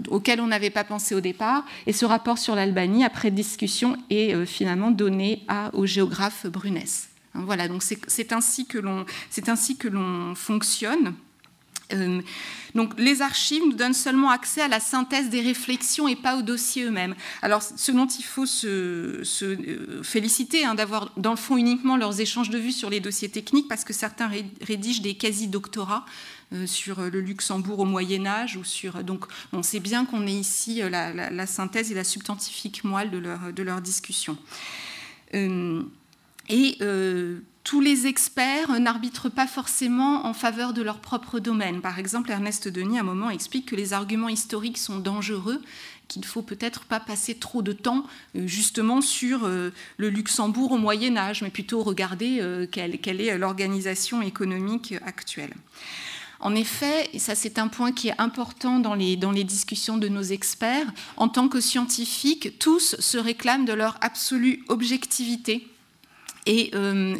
auquel 0.09 0.41
on 0.41 0.47
n'avait 0.47 0.69
pas 0.69 0.83
pensé 0.83 1.15
au 1.15 1.21
départ. 1.21 1.65
Et 1.87 1.93
ce 1.93 2.05
rapport 2.05 2.37
sur 2.37 2.55
l'Albanie, 2.55 3.03
après 3.03 3.31
discussion, 3.31 3.97
est 4.09 4.33
euh, 4.33 4.45
finalement 4.45 4.91
donné 4.91 5.45
au 5.73 5.85
géographe 5.85 6.45
Brunès. 6.47 7.09
Hein, 7.35 7.41
voilà, 7.45 7.67
donc 7.67 7.83
c'est 7.83 8.33
ainsi 8.33 8.65
que 8.67 8.77
l'on 9.87 10.35
fonctionne. 10.35 11.13
Euh, 11.91 12.21
donc 12.75 12.97
les 12.97 13.21
archives 13.21 13.61
nous 13.63 13.73
donnent 13.73 13.93
seulement 13.93 14.29
accès 14.29 14.61
à 14.61 14.67
la 14.67 14.79
synthèse 14.79 15.29
des 15.29 15.41
réflexions 15.41 16.07
et 16.07 16.15
pas 16.15 16.37
aux 16.37 16.41
dossiers 16.41 16.85
eux-mêmes. 16.85 17.15
Alors 17.41 17.61
ce 17.61 17.91
dont 17.91 18.07
il 18.07 18.23
faut 18.23 18.45
se, 18.45 19.23
euh, 19.43 20.03
féliciter 20.03 20.65
hein, 20.65 20.75
d'avoir 20.75 21.11
dans 21.17 21.31
le 21.31 21.37
fond 21.37 21.57
uniquement 21.57 21.97
leurs 21.97 22.19
échanges 22.19 22.49
de 22.49 22.57
vues 22.57 22.71
sur 22.71 22.89
les 22.89 22.99
dossiers 22.99 23.29
techniques 23.29 23.67
parce 23.67 23.83
que 23.83 23.93
certains 23.93 24.29
rédigent 24.61 25.01
des 25.01 25.15
quasi-doctorats 25.15 26.05
euh, 26.53 26.65
sur 26.65 27.01
le 27.01 27.21
Luxembourg 27.21 27.79
au 27.79 27.85
Moyen 27.85 28.25
Âge 28.25 28.59
donc 29.03 29.25
on 29.51 29.61
sait 29.61 29.79
bien 29.79 30.05
qu'on 30.05 30.25
est 30.25 30.33
ici 30.33 30.81
la, 30.89 31.47
synthèse 31.47 31.91
et 31.91 31.95
la 31.95 32.03
substantifique 32.03 32.83
moelle 32.83 33.11
de 33.11 33.17
leur, 33.17 33.53
de 33.53 33.63
leur 33.63 33.81
discussion. 33.81 34.37
et 35.33 36.77
tous 37.63 37.79
les 37.79 38.07
experts 38.07 38.77
n'arbitrent 38.79 39.29
pas 39.29 39.47
forcément 39.47 40.25
en 40.25 40.33
faveur 40.33 40.73
de 40.73 40.81
leur 40.81 40.99
propre 40.99 41.39
domaine. 41.39 41.81
Par 41.81 41.97
exemple, 41.97 42.29
Ernest 42.29 42.67
Denis, 42.67 42.97
à 42.97 43.01
un 43.01 43.05
moment, 43.05 43.29
explique 43.29 43.67
que 43.67 43.75
les 43.75 43.93
arguments 43.93 44.27
historiques 44.27 44.77
sont 44.77 44.99
dangereux, 44.99 45.61
qu'il 46.09 46.21
ne 46.21 46.25
faut 46.25 46.41
peut-être 46.41 46.83
pas 46.83 46.99
passer 46.99 47.35
trop 47.35 47.61
de 47.61 47.71
temps 47.71 48.05
euh, 48.35 48.45
justement 48.47 48.99
sur 48.99 49.45
euh, 49.45 49.71
le 49.95 50.09
Luxembourg 50.09 50.73
au 50.73 50.77
Moyen 50.77 51.15
Âge, 51.15 51.41
mais 51.41 51.49
plutôt 51.49 51.83
regarder 51.83 52.39
euh, 52.41 52.67
quelle, 52.69 53.21
est 53.21 53.37
l'organisation 53.37 54.21
économique 54.21 54.95
actuelle. 55.05 55.53
En 56.41 56.55
effet, 56.55 57.09
et 57.13 57.19
ça 57.19 57.35
c'est 57.35 57.57
un 57.57 57.69
point 57.69 57.93
qui 57.93 58.09
est 58.09 58.19
important 58.19 58.79
dans 58.79 58.95
les, 58.95 59.15
dans 59.15 59.31
les 59.31 59.45
discussions 59.45 59.97
de 59.97 60.09
nos 60.09 60.21
experts, 60.23 60.91
en 61.15 61.29
tant 61.29 61.47
que 61.47 61.61
scientifiques, 61.61 62.59
tous 62.59 62.97
se 62.99 63.17
réclament 63.17 63.63
de 63.63 63.71
leur 63.71 63.97
absolue 64.01 64.65
objectivité 64.67 65.65
et 66.45 66.71
euh, 66.75 67.15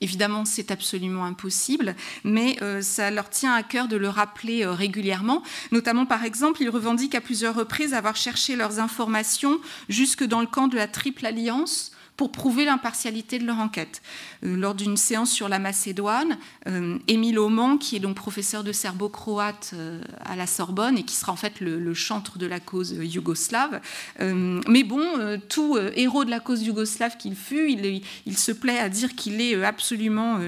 évidemment, 0.00 0.44
c'est 0.44 0.70
absolument 0.70 1.24
impossible, 1.24 1.96
mais 2.24 2.56
euh, 2.62 2.82
ça 2.82 3.10
leur 3.10 3.30
tient 3.30 3.54
à 3.54 3.62
cœur 3.62 3.88
de 3.88 3.96
le 3.96 4.08
rappeler 4.08 4.64
euh, 4.64 4.72
régulièrement. 4.72 5.42
Notamment, 5.72 6.04
par 6.04 6.24
exemple, 6.24 6.62
ils 6.62 6.68
revendiquent 6.68 7.14
à 7.14 7.20
plusieurs 7.20 7.54
reprises 7.54 7.94
avoir 7.94 8.16
cherché 8.16 8.56
leurs 8.56 8.78
informations 8.78 9.58
jusque 9.88 10.24
dans 10.24 10.40
le 10.40 10.46
camp 10.46 10.68
de 10.68 10.76
la 10.76 10.88
Triple 10.88 11.24
Alliance 11.24 11.92
pour 12.16 12.32
prouver 12.32 12.64
l'impartialité 12.64 13.38
de 13.38 13.44
leur 13.44 13.58
enquête. 13.58 14.02
Euh, 14.44 14.56
lors 14.56 14.74
d'une 14.74 14.96
séance 14.96 15.30
sur 15.30 15.48
la 15.48 15.58
Macédoine, 15.58 16.38
euh, 16.66 16.98
Émile 17.08 17.38
Auman, 17.38 17.78
qui 17.78 17.96
est 17.96 18.00
donc 18.00 18.16
professeur 18.16 18.64
de 18.64 18.72
serbo-croate 18.72 19.72
euh, 19.74 20.00
à 20.24 20.36
la 20.36 20.46
Sorbonne 20.46 20.98
et 20.98 21.02
qui 21.02 21.14
sera 21.14 21.32
en 21.32 21.36
fait 21.36 21.60
le, 21.60 21.94
chantre 21.94 22.38
de 22.38 22.46
la 22.46 22.60
cause 22.60 22.92
yougoslave, 22.92 23.80
mais 24.20 24.82
bon, 24.82 25.02
tout 25.48 25.78
héros 25.94 26.24
de 26.24 26.30
la 26.30 26.40
cause 26.40 26.62
yougoslave 26.62 27.16
qu'il 27.16 27.34
fut, 27.34 27.70
il, 27.70 28.02
il, 28.26 28.36
se 28.36 28.52
plaît 28.52 28.78
à 28.78 28.88
dire 28.88 29.14
qu'il 29.14 29.40
est 29.40 29.62
absolument, 29.64 30.38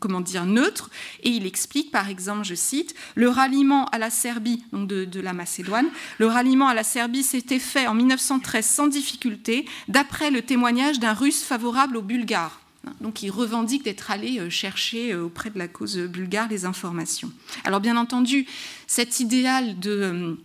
comment 0.00 0.20
dire, 0.20 0.44
neutre, 0.44 0.90
et 1.22 1.30
il 1.30 1.46
explique, 1.46 1.90
par 1.90 2.08
exemple, 2.08 2.44
je 2.44 2.54
cite, 2.54 2.94
le 3.14 3.28
ralliement 3.28 3.86
à 3.86 3.98
la 3.98 4.10
Serbie, 4.10 4.62
donc 4.72 4.86
de, 4.86 5.04
de 5.04 5.20
la 5.20 5.32
Macédoine, 5.32 5.86
le 6.18 6.26
ralliement 6.26 6.68
à 6.68 6.74
la 6.74 6.84
Serbie 6.84 7.22
s'était 7.22 7.58
fait 7.58 7.86
en 7.86 7.94
1913 7.94 8.66
sans 8.66 8.86
difficulté, 8.86 9.64
d'après 9.88 10.30
le 10.30 10.42
témoignage 10.42 10.69
d'un 10.72 11.14
Russe 11.14 11.42
favorable 11.42 11.96
aux 11.96 12.02
Bulgares. 12.02 12.60
Donc 13.00 13.22
il 13.22 13.30
revendique 13.30 13.84
d'être 13.84 14.10
allé 14.10 14.38
euh, 14.38 14.48
chercher 14.48 15.12
euh, 15.12 15.24
auprès 15.24 15.50
de 15.50 15.58
la 15.58 15.68
cause 15.68 15.98
bulgare 15.98 16.48
les 16.48 16.64
informations. 16.64 17.30
Alors 17.64 17.80
bien 17.80 17.96
entendu, 17.96 18.46
cet 18.86 19.20
idéal 19.20 19.78
de, 19.78 20.38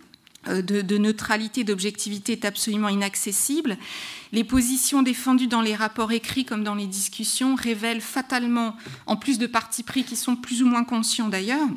euh, 0.47 0.61
de, 0.61 0.97
neutralité, 0.97 1.63
d'objectivité 1.63 2.33
est 2.33 2.43
absolument 2.43 2.89
inaccessible. 2.89 3.77
Les 4.33 4.43
positions 4.43 5.01
défendues 5.01 5.47
dans 5.47 5.61
les 5.61 5.75
rapports 5.75 6.11
écrits 6.11 6.43
comme 6.43 6.63
dans 6.63 6.75
les 6.75 6.87
discussions 6.87 7.55
révèlent 7.55 8.01
fatalement, 8.01 8.75
en 9.05 9.15
plus 9.15 9.37
de 9.39 9.47
partis 9.47 9.83
pris 9.83 10.03
qui 10.03 10.17
sont 10.17 10.35
plus 10.35 10.61
ou 10.61 10.67
moins 10.67 10.83
conscients 10.83 11.29
d'ailleurs, 11.29 11.69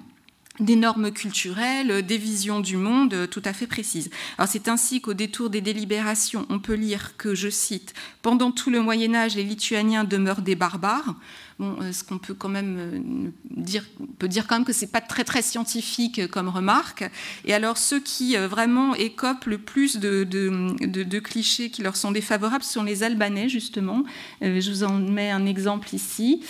des 0.61 0.77
normes 0.77 1.11
culturelles, 1.11 2.05
des 2.05 2.19
visions 2.19 2.61
du 2.61 2.77
monde 2.77 3.15
euh, 3.15 3.27
tout 3.27 3.43
à 3.45 3.53
fait 3.53 3.67
précises. 3.67 4.11
C'est 4.47 4.69
ainsi 4.69 5.01
qu'au 5.01 5.15
détour 5.15 5.51
des 5.51 5.61
délibérations, 5.61 6.47
on 6.49 6.59
peut 6.59 6.75
lire 6.75 7.17
que, 7.17 7.35
je 7.35 7.49
cite, 7.49 7.95
pendant 8.23 8.51
tout 8.51 8.71
le 8.71 8.81
Moyen 8.81 9.15
Âge, 9.15 9.37
les 9.37 9.45
Lituaniens 9.45 10.05
demeurent 10.05 10.43
des 10.43 10.55
barbares. 10.55 11.17
Bon, 11.59 11.77
euh, 11.81 11.93
ce 11.93 12.05
qu'on 12.05 12.19
peut 12.19 12.35
quand 12.35 12.49
même 12.49 12.77
euh, 12.79 13.31
dire, 13.51 13.85
on 14.01 14.07
peut 14.07 14.29
dire 14.29 14.47
quand 14.47 14.57
même 14.57 14.65
que 14.65 14.73
c'est 14.73 14.91
pas 14.91 15.01
très 15.01 15.25
très 15.25 15.43
scientifique 15.43 16.29
comme 16.29 16.49
remarque. 16.49 17.09
Et 17.45 17.53
alors 17.53 17.79
ceux 17.79 18.01
qui 18.01 18.37
vraiment 18.37 18.95
écopent 18.95 19.47
le 19.47 19.59
plus 19.59 19.99
de, 19.99 20.25
de, 20.25 21.19
clichés 21.19 21.71
qui 21.71 21.83
leur 21.83 21.97
sont 21.97 22.13
défavorables 22.13 22.65
sont 22.65 22.85
les 22.85 23.03
Albanais 23.03 23.49
justement. 23.49 24.05
je 24.41 24.71
vous 24.71 24.85
en 24.85 24.95
mets 24.95 25.31
un 25.31 25.47
exemple 25.47 25.95
ici. 25.95 26.45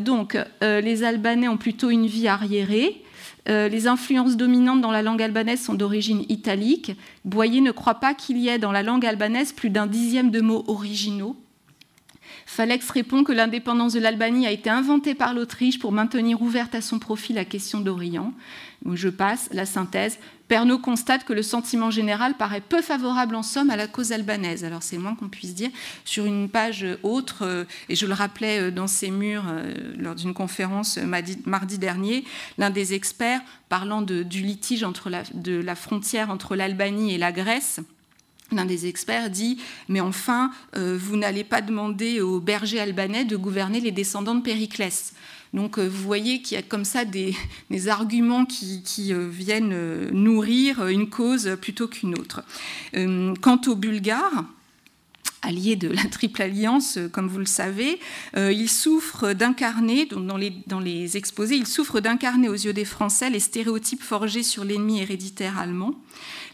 donc 0.00 0.38
les 0.62 1.04
Albanais 1.04 1.48
ont 1.48 1.58
plutôt 1.58 1.90
une 1.90 2.06
vie 2.06 2.28
arriérée. 2.28 3.04
Euh, 3.48 3.68
les 3.68 3.86
influences 3.86 4.36
dominantes 4.36 4.80
dans 4.80 4.90
la 4.90 5.02
langue 5.02 5.22
albanaise 5.22 5.60
sont 5.62 5.74
d'origine 5.74 6.24
italique. 6.28 6.92
Boyer 7.24 7.60
ne 7.60 7.70
croit 7.70 8.00
pas 8.00 8.14
qu'il 8.14 8.38
y 8.38 8.48
ait 8.48 8.58
dans 8.58 8.72
la 8.72 8.82
langue 8.82 9.06
albanaise 9.06 9.52
plus 9.52 9.70
d'un 9.70 9.86
dixième 9.86 10.30
de 10.30 10.40
mots 10.40 10.64
originaux. 10.66 11.36
Falex 12.46 12.90
répond 12.90 13.24
que 13.24 13.32
l'indépendance 13.32 13.92
de 13.92 14.00
l'Albanie 14.00 14.46
a 14.46 14.50
été 14.50 14.70
inventée 14.70 15.14
par 15.14 15.34
l'Autriche 15.34 15.78
pour 15.78 15.92
maintenir 15.92 16.42
ouverte 16.42 16.74
à 16.74 16.80
son 16.80 16.98
profit 16.98 17.32
la 17.32 17.44
question 17.44 17.80
d'Orient. 17.80 18.32
Je 18.92 19.08
passe 19.08 19.48
la 19.52 19.66
synthèse. 19.66 20.18
Pernod 20.48 20.80
constate 20.80 21.24
que 21.24 21.32
le 21.32 21.42
sentiment 21.42 21.90
général 21.90 22.34
paraît 22.34 22.60
peu 22.60 22.80
favorable 22.80 23.34
en 23.34 23.42
somme 23.42 23.70
à 23.70 23.76
la 23.76 23.88
cause 23.88 24.12
albanaise. 24.12 24.64
Alors 24.64 24.82
c'est 24.82 24.98
moins 24.98 25.16
qu'on 25.16 25.28
puisse 25.28 25.54
dire. 25.54 25.70
Sur 26.04 26.24
une 26.24 26.48
page 26.48 26.86
autre, 27.02 27.42
euh, 27.42 27.64
et 27.88 27.96
je 27.96 28.06
le 28.06 28.12
rappelais 28.12 28.60
euh, 28.60 28.70
dans 28.70 28.86
ces 28.86 29.10
murs 29.10 29.44
euh, 29.48 29.74
lors 29.98 30.14
d'une 30.14 30.34
conférence 30.34 30.98
mardi 30.98 31.78
dernier, 31.78 32.24
l'un 32.58 32.70
des 32.70 32.94
experts 32.94 33.40
parlant 33.68 34.02
du 34.02 34.42
litige 34.42 34.86
de 35.34 35.60
la 35.60 35.74
frontière 35.74 36.30
entre 36.30 36.54
l'Albanie 36.54 37.14
et 37.14 37.18
la 37.18 37.32
Grèce, 37.32 37.80
L'un 38.52 38.64
des 38.64 38.86
experts 38.86 39.30
dit 39.30 39.58
Mais 39.88 40.00
enfin, 40.00 40.52
vous 40.74 41.16
n'allez 41.16 41.42
pas 41.42 41.60
demander 41.60 42.20
aux 42.20 42.38
bergers 42.38 42.80
albanais 42.80 43.24
de 43.24 43.36
gouverner 43.36 43.80
les 43.80 43.90
descendants 43.90 44.36
de 44.36 44.42
Périclès. 44.42 45.14
Donc 45.56 45.78
euh, 45.78 45.88
vous 45.88 46.02
voyez 46.02 46.42
qu'il 46.42 46.56
y 46.56 46.58
a 46.58 46.62
comme 46.62 46.84
ça 46.84 47.04
des, 47.04 47.34
arguments 47.88 48.44
qui, 48.44 49.12
euh, 49.12 49.28
viennent 49.28 49.72
euh, 49.72 50.10
nourrir 50.12 50.86
une 50.86 51.08
cause 51.08 51.56
plutôt 51.60 51.88
qu'une 51.88 52.14
autre. 52.18 52.42
quant 52.92 53.60
aux 53.66 53.74
Bulgares, 53.74 54.44
alliés 55.46 55.76
de 55.76 55.88
la 55.88 56.04
Triple 56.04 56.42
Alliance, 56.42 56.98
comme 57.12 57.28
vous 57.28 57.38
le 57.38 57.46
savez, 57.46 57.98
ils 58.36 58.68
souffrent 58.68 59.32
d'incarner, 59.32 60.06
dans 60.06 60.80
les, 60.80 61.16
exposés, 61.16 61.56
ils 61.56 61.66
souffrent 61.66 62.00
d'incarner 62.00 62.48
aux 62.48 62.54
yeux 62.54 62.72
des 62.72 62.84
Français 62.84 63.30
les 63.30 63.40
stéréotypes 63.40 64.02
forgés 64.02 64.42
sur 64.42 64.64
l'ennemi 64.64 65.00
héréditaire 65.00 65.58
allemand. 65.58 65.94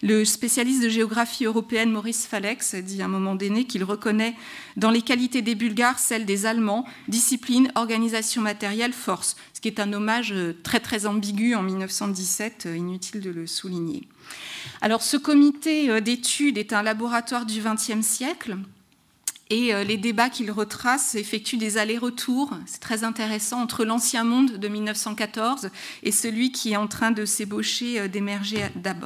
Le 0.02 0.24
spécialiste 0.24 0.82
de 0.82 0.88
géographie 0.88 1.44
européenne 1.44 1.92
Maurice 1.92 2.26
Falex 2.26 2.74
dit 2.74 3.02
à 3.02 3.04
un 3.04 3.08
moment 3.08 3.36
donné 3.36 3.64
qu'il 3.64 3.84
reconnaît 3.84 4.34
dans 4.76 4.90
les 4.90 5.02
qualités 5.02 5.42
des 5.42 5.54
Bulgares 5.54 6.00
celles 6.00 6.26
des 6.26 6.44
Allemands, 6.44 6.84
discipline, 7.06 7.70
organisation 7.76 8.42
matérielle, 8.42 8.92
force, 8.92 9.36
ce 9.54 9.60
qui 9.60 9.68
est 9.68 9.78
un 9.78 9.92
hommage 9.92 10.34
très 10.64 10.80
très 10.80 11.06
ambigu 11.06 11.54
en 11.54 11.62
1917, 11.62 12.68
inutile 12.76 13.20
de 13.20 13.30
le 13.30 13.46
souligner. 13.46 14.08
Alors 14.80 15.02
ce 15.02 15.16
comité 15.16 15.90
euh, 15.90 16.00
d'études 16.00 16.58
est 16.58 16.72
un 16.72 16.82
laboratoire 16.82 17.46
du 17.46 17.60
XXe 17.60 18.04
siècle 18.04 18.56
et 19.52 19.74
euh, 19.74 19.84
les 19.84 19.98
débats 19.98 20.30
qu'il 20.30 20.50
retrace 20.50 21.14
effectuent 21.14 21.58
des 21.58 21.76
allers-retours, 21.76 22.56
c'est 22.64 22.80
très 22.80 23.04
intéressant, 23.04 23.60
entre 23.60 23.84
l'ancien 23.84 24.24
monde 24.24 24.52
de 24.52 24.66
1914 24.66 25.68
et 26.02 26.10
celui 26.10 26.52
qui 26.52 26.72
est 26.72 26.76
en 26.76 26.86
train 26.86 27.10
de 27.10 27.26
s'ébaucher, 27.26 28.00
euh, 28.00 28.08
d'émerger 28.08 28.64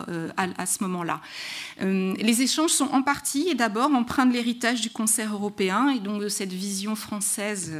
euh, 0.09 0.29
à 0.37 0.67
ce 0.67 0.85
moment-là. 0.85 1.21
Les 1.81 2.43
échanges 2.43 2.71
sont 2.71 2.88
en 2.93 3.03
partie 3.03 3.49
et 3.49 3.55
d'abord 3.55 3.91
empreints 3.93 4.25
de 4.25 4.33
l'héritage 4.33 4.81
du 4.81 4.91
concert 4.91 5.33
européen 5.33 5.88
et 5.88 5.99
donc 5.99 6.23
de 6.23 6.29
cette 6.29 6.53
vision 6.53 6.95
française 6.95 7.73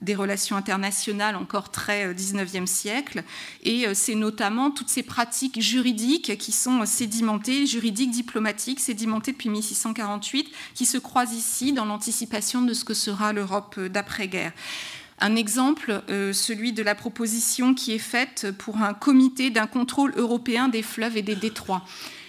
des 0.00 0.14
relations 0.14 0.56
internationales 0.56 1.34
encore 1.34 1.70
très 1.70 2.12
19e 2.14 2.66
siècle. 2.66 3.24
Et 3.64 3.86
c'est 3.94 4.14
notamment 4.14 4.70
toutes 4.70 4.90
ces 4.90 5.02
pratiques 5.02 5.60
juridiques 5.60 6.38
qui 6.38 6.52
sont 6.52 6.86
sédimentées, 6.86 7.66
juridiques, 7.66 8.12
diplomatiques, 8.12 8.78
sédimentées 8.78 9.32
depuis 9.32 9.48
1648, 9.48 10.48
qui 10.74 10.86
se 10.86 10.98
croisent 10.98 11.34
ici 11.34 11.72
dans 11.72 11.84
anticipation 12.02 12.62
de 12.62 12.74
ce 12.74 12.84
que 12.84 12.94
sera 12.94 13.32
l'Europe 13.32 13.78
d'après-guerre. 13.78 14.50
Un 15.20 15.36
exemple, 15.36 16.02
euh, 16.10 16.32
celui 16.32 16.72
de 16.72 16.82
la 16.82 16.96
proposition 16.96 17.74
qui 17.74 17.92
est 17.92 17.98
faite 17.98 18.48
pour 18.58 18.78
un 18.78 18.92
comité 18.92 19.50
d'un 19.50 19.68
contrôle 19.68 20.12
européen 20.16 20.66
des 20.66 20.82
fleuves 20.82 21.16
et 21.16 21.22
des 21.22 21.36
détroits. 21.36 21.84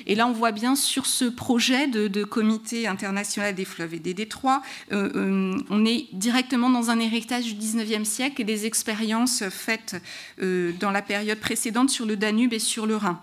Et 0.06 0.14
là, 0.14 0.28
on 0.28 0.32
voit 0.32 0.52
bien 0.52 0.76
sur 0.76 1.08
ce 1.08 1.26
projet 1.26 1.88
de, 1.88 2.24
comité 2.24 2.86
international 2.88 3.56
des 3.56 3.66
fleuves 3.66 3.96
et 3.96 4.00
des 4.00 4.14
détroits, 4.14 4.62
euh, 4.92 5.10
euh, 5.16 5.58
on 5.72 5.86
est 5.86 6.06
directement 6.14 6.70
dans 6.70 6.92
un 6.92 7.00
héritage 7.00 7.46
du 7.46 7.56
19e 7.56 8.06
siècle 8.06 8.42
et 8.42 8.46
des 8.46 8.68
expériences 8.68 9.44
faites 9.50 9.96
dans 10.40 10.92
la 10.92 11.02
période 11.02 11.40
précédente 11.40 11.90
sur 11.90 12.06
le 12.06 12.16
Danube 12.16 12.54
et 12.54 12.60
sur 12.60 12.86
le 12.86 12.98
Rhin. 12.98 13.20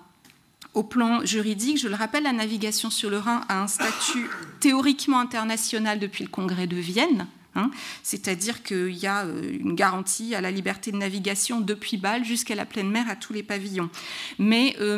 Au 0.72 0.84
plan 0.84 1.24
juridique, 1.24 1.78
je 1.78 1.88
le 1.88 1.96
rappelle, 1.96 2.22
la 2.22 2.32
navigation 2.32 2.90
sur 2.90 3.10
le 3.10 3.18
Rhin 3.18 3.42
a 3.48 3.60
un 3.60 3.66
statut 3.66 4.30
théoriquement 4.60 5.18
international 5.18 5.98
depuis 5.98 6.22
le 6.24 6.30
Congrès 6.30 6.68
de 6.68 6.76
Vienne, 6.76 7.26
Hein. 7.54 7.70
C'est-à-dire 8.02 8.62
qu'il 8.62 8.96
y 8.96 9.06
a 9.06 9.24
euh, 9.24 9.58
une 9.58 9.74
garantie 9.74 10.34
à 10.34 10.40
la 10.40 10.50
liberté 10.50 10.92
de 10.92 10.96
navigation 10.96 11.60
depuis 11.60 11.96
Bâle 11.96 12.24
jusqu'à 12.24 12.54
la 12.54 12.64
pleine 12.64 12.90
mer 12.90 13.06
à 13.08 13.16
tous 13.16 13.32
les 13.32 13.42
pavillons. 13.42 13.90
Mais 14.38 14.76
euh, 14.80 14.96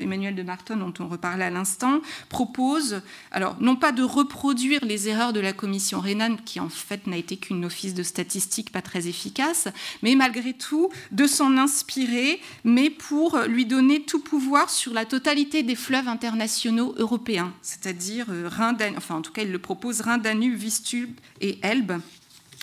Emmanuel 0.00 0.34
de 0.34 0.42
Marton, 0.42 0.76
dont 0.76 0.94
on 0.98 1.08
reparlait 1.08 1.44
à 1.44 1.50
l'instant, 1.50 2.00
propose, 2.28 3.02
alors 3.30 3.56
non 3.60 3.76
pas 3.76 3.92
de 3.92 4.02
reproduire 4.02 4.84
les 4.84 5.08
erreurs 5.08 5.32
de 5.32 5.40
la 5.40 5.52
commission 5.52 6.00
Renan, 6.00 6.36
qui 6.44 6.60
en 6.60 6.68
fait 6.68 7.06
n'a 7.06 7.16
été 7.16 7.36
qu'une 7.36 7.64
office 7.64 7.94
de 7.94 8.02
statistique 8.02 8.72
pas 8.72 8.82
très 8.82 9.06
efficace, 9.06 9.68
mais 10.02 10.14
malgré 10.14 10.54
tout 10.54 10.90
de 11.12 11.26
s'en 11.26 11.56
inspirer, 11.56 12.40
mais 12.64 12.90
pour 12.90 13.38
lui 13.48 13.66
donner 13.66 14.02
tout 14.02 14.20
pouvoir 14.20 14.70
sur 14.70 14.92
la 14.92 15.04
totalité 15.04 15.62
des 15.62 15.74
fleuves 15.74 16.08
internationaux 16.08 16.94
européens, 16.96 17.52
c'est-à-dire 17.62 18.26
euh, 18.30 18.48
Rhin, 18.48 18.76
enfin 18.96 19.16
en 19.16 19.22
tout 19.22 19.32
cas 19.32 19.42
il 19.42 19.52
le 19.52 19.58
propose 19.58 20.00
Rhin, 20.00 20.18
Danube, 20.18 20.54
Vistule 20.54 21.10
et 21.40 21.49
Elbe. 21.62 22.00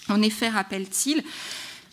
En 0.10 0.22
effet, 0.22 0.50
rappelle-t-il, 0.50 1.24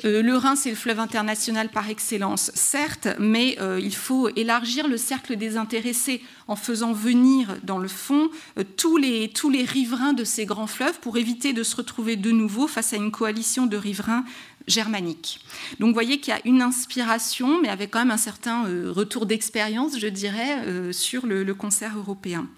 euh, 0.05 0.23
le 0.23 0.37
Rhin, 0.37 0.57
c'est 0.57 0.71
le 0.71 0.77
fleuve 0.77 1.01
international 1.01 1.69
par 1.69 1.89
excellence, 1.89 2.51
certes, 2.55 3.09
mais 3.19 3.57
euh, 3.61 3.81
il 3.81 3.95
faut 3.95 4.29
élargir 4.37 4.89
le 4.89 4.97
cercle 4.97 5.37
des 5.37 5.57
intéressés 5.57 6.21
en 6.47 6.57
faisant 6.57 6.93
venir 6.93 7.57
dans 7.63 7.79
le 7.79 7.89
fond 7.89 8.29
euh, 8.59 8.65
tous, 8.77 8.97
les, 8.97 9.29
tous 9.29 9.51
les 9.51 9.65
riverains 9.65 10.13
de 10.13 10.25
ces 10.25 10.47
grands 10.47 10.67
fleuves 10.67 10.99
pour 11.01 11.17
éviter 11.17 11.53
de 11.53 11.63
se 11.63 11.77
retrouver 11.77 12.17
de 12.17 12.31
nouveau 12.31 12.67
face 12.67 12.93
à 12.93 12.97
une 12.97 13.13
coalition 13.13 13.67
de 13.67 13.77
riverains 13.77 14.25
germanique. 14.67 15.41
Donc 15.79 15.89
vous 15.89 15.95
voyez 15.95 16.21
qu'il 16.21 16.33
y 16.33 16.37
a 16.37 16.41
une 16.45 16.63
inspiration, 16.63 17.61
mais 17.61 17.69
avec 17.69 17.91
quand 17.91 17.99
même 17.99 18.11
un 18.11 18.17
certain 18.17 18.67
euh, 18.67 18.91
retour 18.91 19.27
d'expérience, 19.27 19.99
je 19.99 20.07
dirais, 20.07 20.63
euh, 20.67 20.93
sur 20.93 21.27
le, 21.27 21.55
concert 21.55 21.97
européen. 21.97 22.49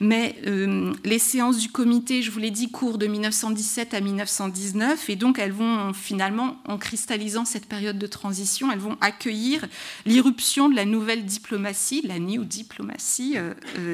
Mais 0.00 0.36
euh, 0.46 0.94
les 1.04 1.18
séances 1.18 1.58
du 1.58 1.68
comité, 1.68 2.22
je 2.22 2.30
vous 2.30 2.38
l'ai 2.38 2.50
dit, 2.50 2.70
courent 2.70 2.96
de 2.96 3.06
1917 3.06 3.92
à 3.92 4.00
1919, 4.00 5.10
et 5.10 5.16
donc 5.16 5.38
elles 5.38 5.52
vont 5.52 5.92
finalement, 5.92 6.56
en 6.66 6.78
cristallisant 6.78 7.44
cette 7.44 7.66
période 7.66 7.98
de 7.98 8.06
transition, 8.06 8.72
elles 8.72 8.78
vont 8.78 8.96
accueillir 9.00 9.66
l'irruption 10.06 10.68
de 10.68 10.76
la 10.76 10.84
nouvelle 10.84 11.26
diplomatie, 11.26 12.02
la 12.04 12.18
new 12.18 12.44
diplomatie, 12.44 13.36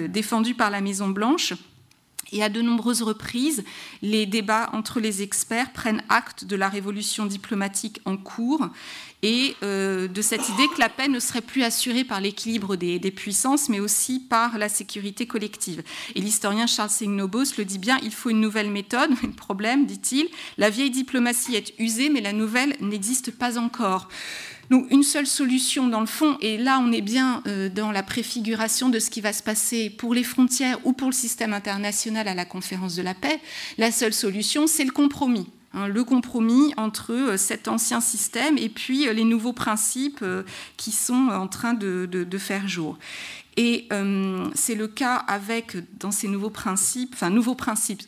défendue 0.08 0.54
par 0.54 0.70
la 0.70 0.80
Maison 0.80 1.08
Blanche 1.08 1.54
et 2.32 2.42
à 2.42 2.48
de 2.48 2.60
nombreuses 2.62 3.02
reprises, 3.02 3.64
les 4.02 4.26
débats 4.26 4.70
entre 4.72 5.00
les 5.00 5.22
experts 5.22 5.72
prennent 5.72 6.02
acte 6.08 6.44
de 6.44 6.56
la 6.56 6.68
révolution 6.68 7.26
diplomatique 7.26 8.00
en 8.04 8.16
cours 8.16 8.68
et 9.22 9.56
euh, 9.62 10.08
de 10.08 10.22
cette 10.22 10.48
idée 10.48 10.68
que 10.74 10.78
la 10.78 10.88
paix 10.88 11.08
ne 11.08 11.18
serait 11.18 11.40
plus 11.40 11.62
assurée 11.62 12.04
par 12.04 12.20
l'équilibre 12.20 12.76
des, 12.76 12.98
puissances, 13.10 13.68
mais 13.68 13.80
aussi 13.80 14.20
par 14.20 14.58
la 14.58 14.68
sécurité 14.68 15.26
collective. 15.26 15.82
Et 16.14 16.20
l'historien 16.20 16.66
Charles 16.66 16.90
Signobos 16.90 17.56
le 17.56 17.64
dit 17.64 17.78
bien, 17.78 17.98
il 18.02 18.12
faut 18.12 18.30
une 18.30 18.40
nouvelle 18.40 18.70
méthode. 18.70 19.10
Le 19.22 19.30
problème, 19.36 19.86
dit-il, 19.86 20.28
la 20.58 20.70
vieille 20.70 20.90
diplomatie 20.90 21.56
est 21.56 21.72
usée, 21.78 22.10
mais 22.10 22.20
la 22.20 22.32
nouvelle 22.32 22.76
n'existe 22.80 23.30
pas 23.30 23.58
encore. 23.58 24.08
Donc 24.70 24.90
une 24.90 25.02
seule 25.02 25.26
solution 25.26 25.86
dans 25.88 26.00
le 26.00 26.06
fond, 26.06 26.36
et 26.40 26.58
là 26.58 26.80
on 26.82 26.92
est 26.92 27.00
bien 27.00 27.42
euh, 27.46 27.68
dans 27.68 27.92
la 27.92 28.02
préfiguration 28.02 28.88
de 28.88 28.98
ce 28.98 29.10
qui 29.10 29.20
va 29.20 29.32
se 29.32 29.42
passer 29.42 29.90
pour 29.90 30.14
les 30.14 30.24
frontières 30.24 30.78
ou 30.84 30.92
pour 30.92 31.08
le 31.08 31.14
système 31.14 31.52
international 31.52 32.26
à 32.28 32.34
la 32.34 32.44
conférence 32.44 32.96
de 32.96 33.02
la 33.02 33.14
paix, 33.14 33.40
la 33.78 33.92
seule 33.92 34.12
solution 34.12 34.66
c'est 34.66 34.84
le 34.84 34.90
compromis. 34.90 35.48
Hein, 35.72 35.88
le 35.88 36.04
compromis 36.04 36.72
entre 36.76 37.12
euh, 37.12 37.36
cet 37.36 37.68
ancien 37.68 38.00
système 38.00 38.58
et 38.58 38.68
puis 38.68 39.08
euh, 39.08 39.12
les 39.12 39.24
nouveaux 39.24 39.52
principes 39.52 40.24
qui 40.76 40.90
sont 40.90 41.28
en 41.28 41.48
train 41.48 41.74
de, 41.74 42.38
faire 42.38 42.68
jour. 42.68 42.98
Et 43.58 43.88
c'est 44.54 44.74
le 44.74 44.86
cas 44.86 45.14
avec, 45.14 45.78
dans 45.98 46.10
ces 46.10 46.28
nouveaux 46.28 46.50
principes, 46.50 47.12
enfin 47.14 47.30
nouveaux 47.30 47.54
principes, 47.54 48.02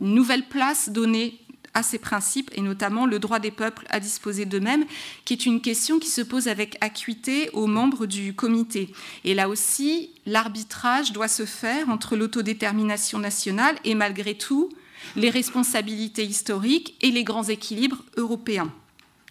une 0.00 0.14
nouvelle 0.14 0.48
place 0.48 0.88
donnée 0.88 1.43
à 1.74 1.82
ces 1.82 1.98
principes, 1.98 2.50
et 2.54 2.60
notamment 2.60 3.06
le 3.06 3.18
droit 3.18 3.40
des 3.40 3.50
peuples 3.50 3.86
à 3.90 4.00
disposer 4.00 4.44
d'eux-mêmes, 4.44 4.84
qui 5.24 5.34
est 5.34 5.46
une 5.46 5.60
question 5.60 5.98
qui 5.98 6.08
se 6.08 6.22
pose 6.22 6.48
avec 6.48 6.76
acuité 6.80 7.50
aux 7.52 7.66
membres 7.66 8.06
du 8.06 8.34
comité. 8.34 8.92
Et 9.24 9.34
là 9.34 9.48
aussi, 9.48 10.10
l'arbitrage 10.24 11.12
doit 11.12 11.28
se 11.28 11.44
faire 11.44 11.88
entre 11.90 12.16
l'autodétermination 12.16 13.18
nationale 13.18 13.76
et 13.84 13.94
malgré 13.94 14.34
tout 14.34 14.70
les 15.16 15.30
responsabilités 15.30 16.24
historiques 16.24 16.94
et 17.02 17.10
les 17.10 17.24
grands 17.24 17.44
équilibres 17.44 18.02
européens. 18.16 18.72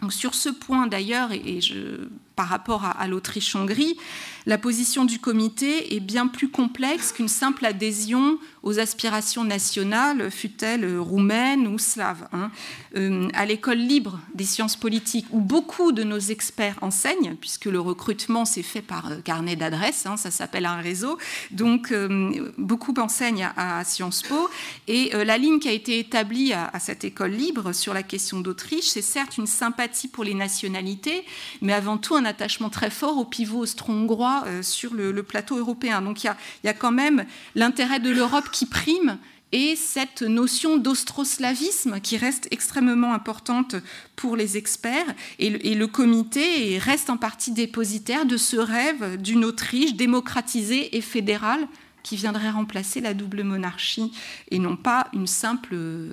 Sur 0.09 0.35
ce 0.35 0.49
point 0.49 0.87
d'ailleurs, 0.87 1.31
et 1.31 1.61
je, 1.61 2.07
par 2.35 2.47
rapport 2.47 2.85
à 2.85 3.07
l'Autriche-Hongrie, 3.07 3.97
la 4.45 4.57
position 4.57 5.05
du 5.05 5.19
comité 5.19 5.95
est 5.95 6.01
bien 6.01 6.27
plus 6.27 6.49
complexe 6.49 7.13
qu'une 7.13 7.29
simple 7.29 7.65
adhésion 7.65 8.37
aux 8.61 8.79
aspirations 8.79 9.43
nationales, 9.43 10.31
fût-elle 10.31 10.97
roumaine 10.97 11.67
ou 11.67 11.77
slave. 11.77 12.27
Hein. 12.33 12.51
Euh, 12.95 13.27
à 13.33 13.45
l'école 13.45 13.77
libre 13.77 14.19
des 14.35 14.43
sciences 14.43 14.75
politiques, 14.75 15.25
où 15.31 15.39
beaucoup 15.39 15.91
de 15.91 16.03
nos 16.03 16.19
experts 16.19 16.77
enseignent, 16.81 17.35
puisque 17.39 17.65
le 17.65 17.79
recrutement 17.79 18.45
s'est 18.45 18.63
fait 18.63 18.81
par 18.81 19.11
euh, 19.11 19.17
carnet 19.21 19.55
d'adresses, 19.55 20.05
hein, 20.05 20.15
ça 20.15 20.31
s'appelle 20.31 20.65
un 20.65 20.77
réseau, 20.77 21.17
donc 21.51 21.91
euh, 21.91 22.51
beaucoup 22.57 22.93
enseignent 22.97 23.49
à, 23.57 23.83
Sciences 23.83 24.21
Po, 24.23 24.49
et 24.87 25.11
la 25.13 25.37
ligne 25.37 25.59
qui 25.59 25.67
a 25.67 25.71
été 25.71 25.99
établie 25.99 26.53
à, 26.53 26.71
cette 26.79 27.03
école 27.03 27.31
libre 27.31 27.73
sur 27.73 27.93
la 27.93 28.03
question 28.03 28.39
d'Autriche, 28.39 28.85
c'est 28.85 29.01
certes 29.01 29.37
une 29.37 29.47
sympathie 29.47 30.07
pour 30.07 30.23
les 30.23 30.33
nationalités, 30.33 31.25
mais 31.61 31.73
avant 31.73 31.97
tout 31.97 32.15
un 32.15 32.22
attachement 32.25 32.69
très 32.69 32.89
fort 32.89 33.17
au 33.17 33.25
pivot 33.25 33.59
austro-hongrois 33.59 34.43
euh, 34.47 34.61
sur 34.61 34.93
le, 34.93 35.23
plateau 35.23 35.57
européen. 35.57 36.01
Donc 36.01 36.23
il 36.23 36.31
y 36.63 36.67
a, 36.67 36.73
quand 36.73 36.91
même 36.91 37.25
l'intérêt 37.55 37.99
de 37.99 38.09
l'Europe 38.09 38.49
qui 38.51 38.65
prime 38.65 39.17
et 39.51 39.75
cette 39.75 40.23
notion 40.23 40.77
d'austroslavisme 40.77 41.99
qui 41.99 42.17
reste 42.17 42.47
extrêmement 42.51 43.13
importante 43.13 43.75
pour 44.15 44.35
les 44.35 44.57
experts. 44.57 45.13
et, 45.37 45.75
le 45.75 45.87
comité 45.87 46.77
reste 46.79 47.09
en 47.09 47.17
partie 47.17 47.51
dépositaire 47.51 48.25
de 48.25 48.37
ce 48.37 48.57
rêve 48.57 49.21
d'une 49.21 49.45
Autriche 49.45 49.93
démocratisée 49.93 50.97
et 50.97 51.01
fédérale 51.01 51.67
qui 52.03 52.17
viendrait 52.17 52.51
remplacer 52.51 53.01
la 53.01 53.13
double 53.13 53.43
monarchie 53.43 54.11
et 54.51 54.59
non 54.59 54.75
pas 54.75 55.09
euh, 55.71 56.11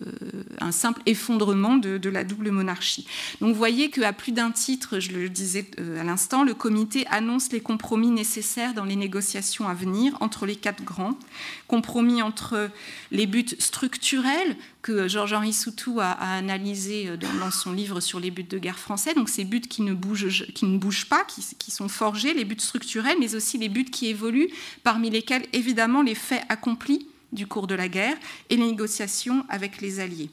un 0.61 0.73
simple 0.73 1.03
effondrement 1.07 1.77
de, 1.77 2.09
la 2.09 2.25
double 2.25 2.51
monarchie. 2.51 3.07
Donc 3.41 3.51
vous 3.51 3.59
voyez 3.59 3.91
qu'à 3.91 4.13
plus 4.13 4.33
d'un 4.33 4.53
titre, 4.53 5.01
je 5.01 5.11
le 5.11 5.29
disais 5.29 5.67
euh, 5.79 6.01
à 6.01 6.05
l'instant, 6.05 6.45
le 6.45 6.55
comité 6.55 7.07
annonce 7.11 7.53
les 7.53 7.61
compromis 7.61 8.11
nécessaires 8.11 8.73
dans 8.73 8.85
les 8.85 8.97
négociations 8.97 9.69
à 9.69 9.75
venir 9.75 10.17
entre 10.21 10.47
les 10.47 10.57
quatre 10.57 10.85
grands, 10.85 11.19
compromis 11.67 12.23
entre 12.23 12.71
les 13.11 13.27
buts 13.27 13.57
structurels 13.59 14.57
que 14.83 15.09
Georges-Henri 15.09 15.53
Soutou 15.53 16.01
a, 16.01 16.13
analysé 16.13 17.09
euh, 17.09 17.17
dans, 17.17 17.51
son 17.51 17.73
livre 17.73 18.01
sur 18.01 18.21
les 18.21 18.31
buts 18.31 18.45
de 18.45 18.59
guerre 18.59 18.79
français, 18.79 19.13
donc 19.15 19.29
ces 19.29 19.45
buts 19.45 19.61
qui 19.61 19.83
ne 19.83 19.93
bougent, 19.93 21.07
pas, 21.09 21.25
qui 21.27 21.71
sont 21.71 21.89
forgés, 21.89 22.33
les 22.33 22.45
buts 22.45 22.57
structurels, 22.59 23.17
mais 23.19 23.35
aussi 23.35 23.59
les 23.59 23.69
buts 23.69 23.85
qui 23.85 24.07
évoluent, 24.07 24.51
parmi 24.85 25.11
lesquels 25.11 25.45
évidemment 25.53 25.80
les 26.03 26.15
faits 26.15 26.45
accomplis 26.49 27.07
du 27.33 27.47
cours 27.47 27.67
de 27.67 27.75
la 27.75 27.89
guerre 27.89 28.17
et 28.49 28.57
les 28.57 28.67
négociations 28.67 29.45
avec 29.49 29.81
les 29.81 30.01
Alliés. 30.01 30.31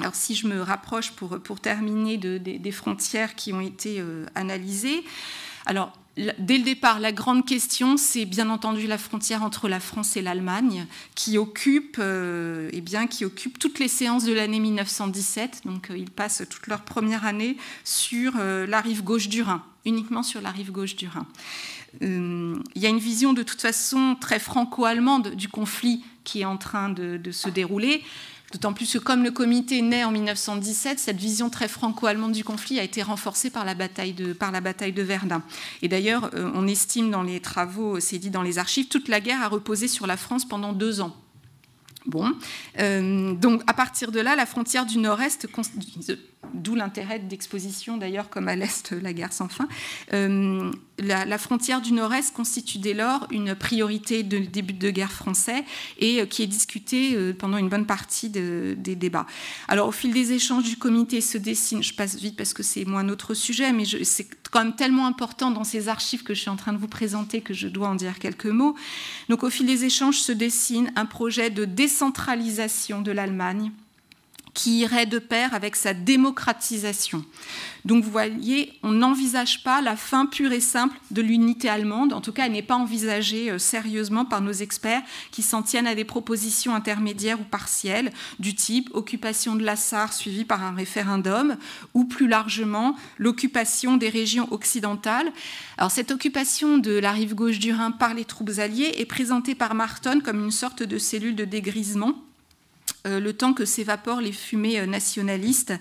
Alors 0.00 0.14
si 0.14 0.34
je 0.34 0.46
me 0.46 0.62
rapproche 0.62 1.12
pour, 1.12 1.60
terminer 1.60 2.16
de, 2.16 2.38
des 2.38 2.72
frontières 2.72 3.34
qui 3.34 3.52
ont 3.52 3.60
été 3.60 4.00
euh, 4.00 4.24
analysées, 4.34 5.04
dès 6.38 6.58
le 6.58 6.64
départ, 6.64 7.00
la 7.00 7.12
grande 7.12 7.46
question, 7.46 7.96
c'est 7.96 8.24
bien 8.24 8.50
entendu 8.50 8.86
la 8.86 8.98
frontière 8.98 9.42
entre 9.42 9.68
la 9.68 9.80
France 9.80 10.16
et 10.16 10.22
l'Allemagne, 10.22 10.86
qui 11.14 11.38
occupe, 11.38 11.96
euh, 11.98 12.70
eh 12.72 12.80
bien, 12.80 13.06
qui 13.06 13.24
occupe 13.24 13.58
toutes 13.58 13.78
les 13.78 13.88
séances 13.88 14.24
de 14.24 14.32
l'année 14.32 14.60
1917. 14.60 15.62
Donc, 15.64 15.90
euh, 15.90 15.98
ils 15.98 16.10
passent 16.10 16.42
toute 16.48 16.66
leur 16.66 16.82
première 16.82 17.24
année 17.24 17.56
sur 17.84 18.34
euh, 18.38 18.66
la 18.66 18.80
rive 18.80 19.02
gauche 19.02 19.28
du 19.28 19.42
Rhin, 19.42 19.62
uniquement 19.84 20.22
sur 20.22 20.40
la 20.40 20.50
rive 20.50 20.72
gauche 20.72 20.96
du 20.96 21.08
Rhin. 21.08 21.26
il 22.00 22.60
y 22.76 22.86
a 22.86 22.88
une 22.88 22.98
vision 22.98 23.32
de 23.32 23.42
toute 23.42 23.60
façon 23.60 24.16
très 24.20 24.38
franco-allemande 24.38 25.34
du 25.34 25.48
conflit 25.48 26.04
qui 26.24 26.42
est 26.42 26.44
en 26.44 26.56
train 26.56 26.88
de 26.88 27.32
se 27.32 27.48
dérouler. 27.48 28.02
D'autant 28.52 28.72
plus 28.72 28.92
que 28.92 28.98
comme 28.98 29.22
le 29.22 29.30
comité 29.30 29.80
naît 29.80 30.02
en 30.02 30.10
1917, 30.10 30.98
cette 30.98 31.18
vision 31.18 31.50
très 31.50 31.68
franco-allemande 31.68 32.32
du 32.32 32.42
conflit 32.42 32.80
a 32.80 32.82
été 32.82 33.00
renforcée 33.02 33.48
par 33.48 33.64
la 33.64 33.74
bataille 33.74 34.12
de, 34.12 34.32
par 34.32 34.50
la 34.50 34.60
bataille 34.60 34.92
de 34.92 35.02
Verdun. 35.02 35.42
Et 35.82 35.88
d'ailleurs, 35.88 36.30
euh, 36.34 36.50
on 36.54 36.66
estime 36.66 37.10
dans 37.10 37.22
les 37.22 37.40
travaux, 37.40 38.00
c'est 38.00 38.18
dit 38.18 38.30
dans 38.30 38.42
les 38.42 38.58
archives, 38.58 38.88
toute 38.88 39.08
la 39.08 39.20
guerre 39.20 39.42
a 39.42 39.48
reposé 39.48 39.86
sur 39.86 40.08
la 40.08 40.16
France 40.16 40.44
pendant 40.44 40.72
deux 40.72 41.00
ans. 41.00 41.14
Bon, 42.06 42.32
euh, 42.78 43.34
donc 43.34 43.62
à 43.66 43.74
partir 43.74 44.10
de 44.10 44.20
là, 44.20 44.34
la 44.34 44.46
frontière 44.46 44.86
du 44.86 44.98
Nord-Est, 44.98 45.46
d'où 46.54 46.74
l'intérêt 46.74 47.18
d'exposition 47.18 47.98
d'ailleurs 47.98 48.30
comme 48.30 48.48
à 48.48 48.56
l'Est 48.56 48.92
la 49.02 49.12
guerre 49.12 49.34
sans 49.34 49.48
fin, 49.48 49.68
euh, 50.14 50.70
la, 50.98 51.38
frontière 51.38 51.82
du 51.82 51.92
Nord-Est 51.92 52.34
constitue 52.34 52.78
dès 52.78 52.94
lors 52.94 53.26
une 53.30 53.54
priorité 53.54 54.22
de 54.22 54.38
début 54.38 54.72
de 54.72 54.90
guerre 54.90 55.12
français 55.12 55.64
et 55.98 56.22
euh, 56.22 56.26
qui 56.26 56.42
est 56.42 56.46
discutée 56.46 57.34
pendant 57.34 57.58
une 57.58 57.68
bonne 57.68 57.86
partie 57.86 58.30
des 58.30 58.74
débats. 58.96 59.26
Alors 59.68 59.88
au 59.88 59.92
fil 59.92 60.14
des 60.14 60.32
échanges 60.32 60.64
du 60.64 60.78
comité 60.78 61.20
se 61.20 61.36
dessine, 61.36 61.82
je 61.82 61.92
passe 61.92 62.16
vite 62.16 62.36
parce 62.36 62.54
que 62.54 62.62
c'est 62.62 62.86
moins 62.86 63.02
notre 63.02 63.34
sujet, 63.34 63.72
mais 63.72 63.84
c'est 64.04 64.39
quand 64.50 64.64
même 64.64 64.74
tellement 64.74 65.06
important 65.06 65.50
dans 65.50 65.64
ces 65.64 65.88
archives 65.88 66.22
que 66.22 66.34
je 66.34 66.40
suis 66.40 66.50
en 66.50 66.56
train 66.56 66.72
de 66.72 66.78
vous 66.78 66.88
présenter 66.88 67.40
que 67.40 67.54
je 67.54 67.68
dois 67.68 67.88
en 67.88 67.94
dire 67.94 68.18
quelques 68.18 68.46
mots. 68.46 68.74
Donc 69.28 69.42
au 69.42 69.50
fil 69.50 69.66
des 69.66 69.84
échanges 69.84 70.20
se 70.20 70.32
dessine 70.32 70.92
un 70.96 71.06
projet 71.06 71.50
de 71.50 71.64
décentralisation 71.64 73.00
de 73.00 73.12
l'Allemagne 73.12 73.72
qui 74.54 74.80
irait 74.80 75.06
de 75.06 75.18
pair 75.18 75.54
avec 75.54 75.76
sa 75.76 75.94
démocratisation. 75.94 77.24
Donc 77.84 78.04
vous 78.04 78.10
voyez, 78.10 78.72
on 78.82 78.92
n'envisage 78.92 79.62
pas 79.62 79.80
la 79.80 79.96
fin 79.96 80.26
pure 80.26 80.52
et 80.52 80.60
simple 80.60 80.96
de 81.10 81.22
l'unité 81.22 81.68
allemande, 81.68 82.12
en 82.12 82.20
tout 82.20 82.32
cas 82.32 82.46
elle 82.46 82.52
n'est 82.52 82.62
pas 82.62 82.76
envisagée 82.76 83.50
euh, 83.50 83.58
sérieusement 83.58 84.24
par 84.24 84.40
nos 84.40 84.52
experts 84.52 85.02
qui 85.30 85.42
s'en 85.42 85.62
tiennent 85.62 85.86
à 85.86 85.94
des 85.94 86.04
propositions 86.04 86.74
intermédiaires 86.74 87.40
ou 87.40 87.44
partielles 87.44 88.12
du 88.38 88.54
type 88.54 88.90
occupation 88.92 89.56
de 89.56 89.64
la 89.64 89.76
Sarre 89.76 90.12
suivie 90.12 90.44
par 90.44 90.62
un 90.62 90.74
référendum 90.74 91.56
ou 91.94 92.04
plus 92.04 92.28
largement 92.28 92.96
l'occupation 93.18 93.96
des 93.96 94.08
régions 94.08 94.48
occidentales. 94.52 95.32
Alors 95.78 95.90
cette 95.90 96.10
occupation 96.10 96.78
de 96.78 96.92
la 96.92 97.12
rive 97.12 97.34
gauche 97.34 97.58
du 97.58 97.72
Rhin 97.72 97.92
par 97.92 98.14
les 98.14 98.24
troupes 98.24 98.50
alliées 98.58 98.94
est 98.98 99.06
présentée 99.06 99.54
par 99.54 99.74
Marton 99.74 100.20
comme 100.20 100.44
une 100.44 100.50
sorte 100.50 100.82
de 100.82 100.98
cellule 100.98 101.36
de 101.36 101.44
dégrisement 101.44 102.14
le 103.04 103.32
temps 103.32 103.54
que 103.54 103.64
s'évaporent 103.64 104.20
les 104.20 104.32
fumées 104.32 104.80
euh, 104.80 104.86
nationalistes, 104.86 105.72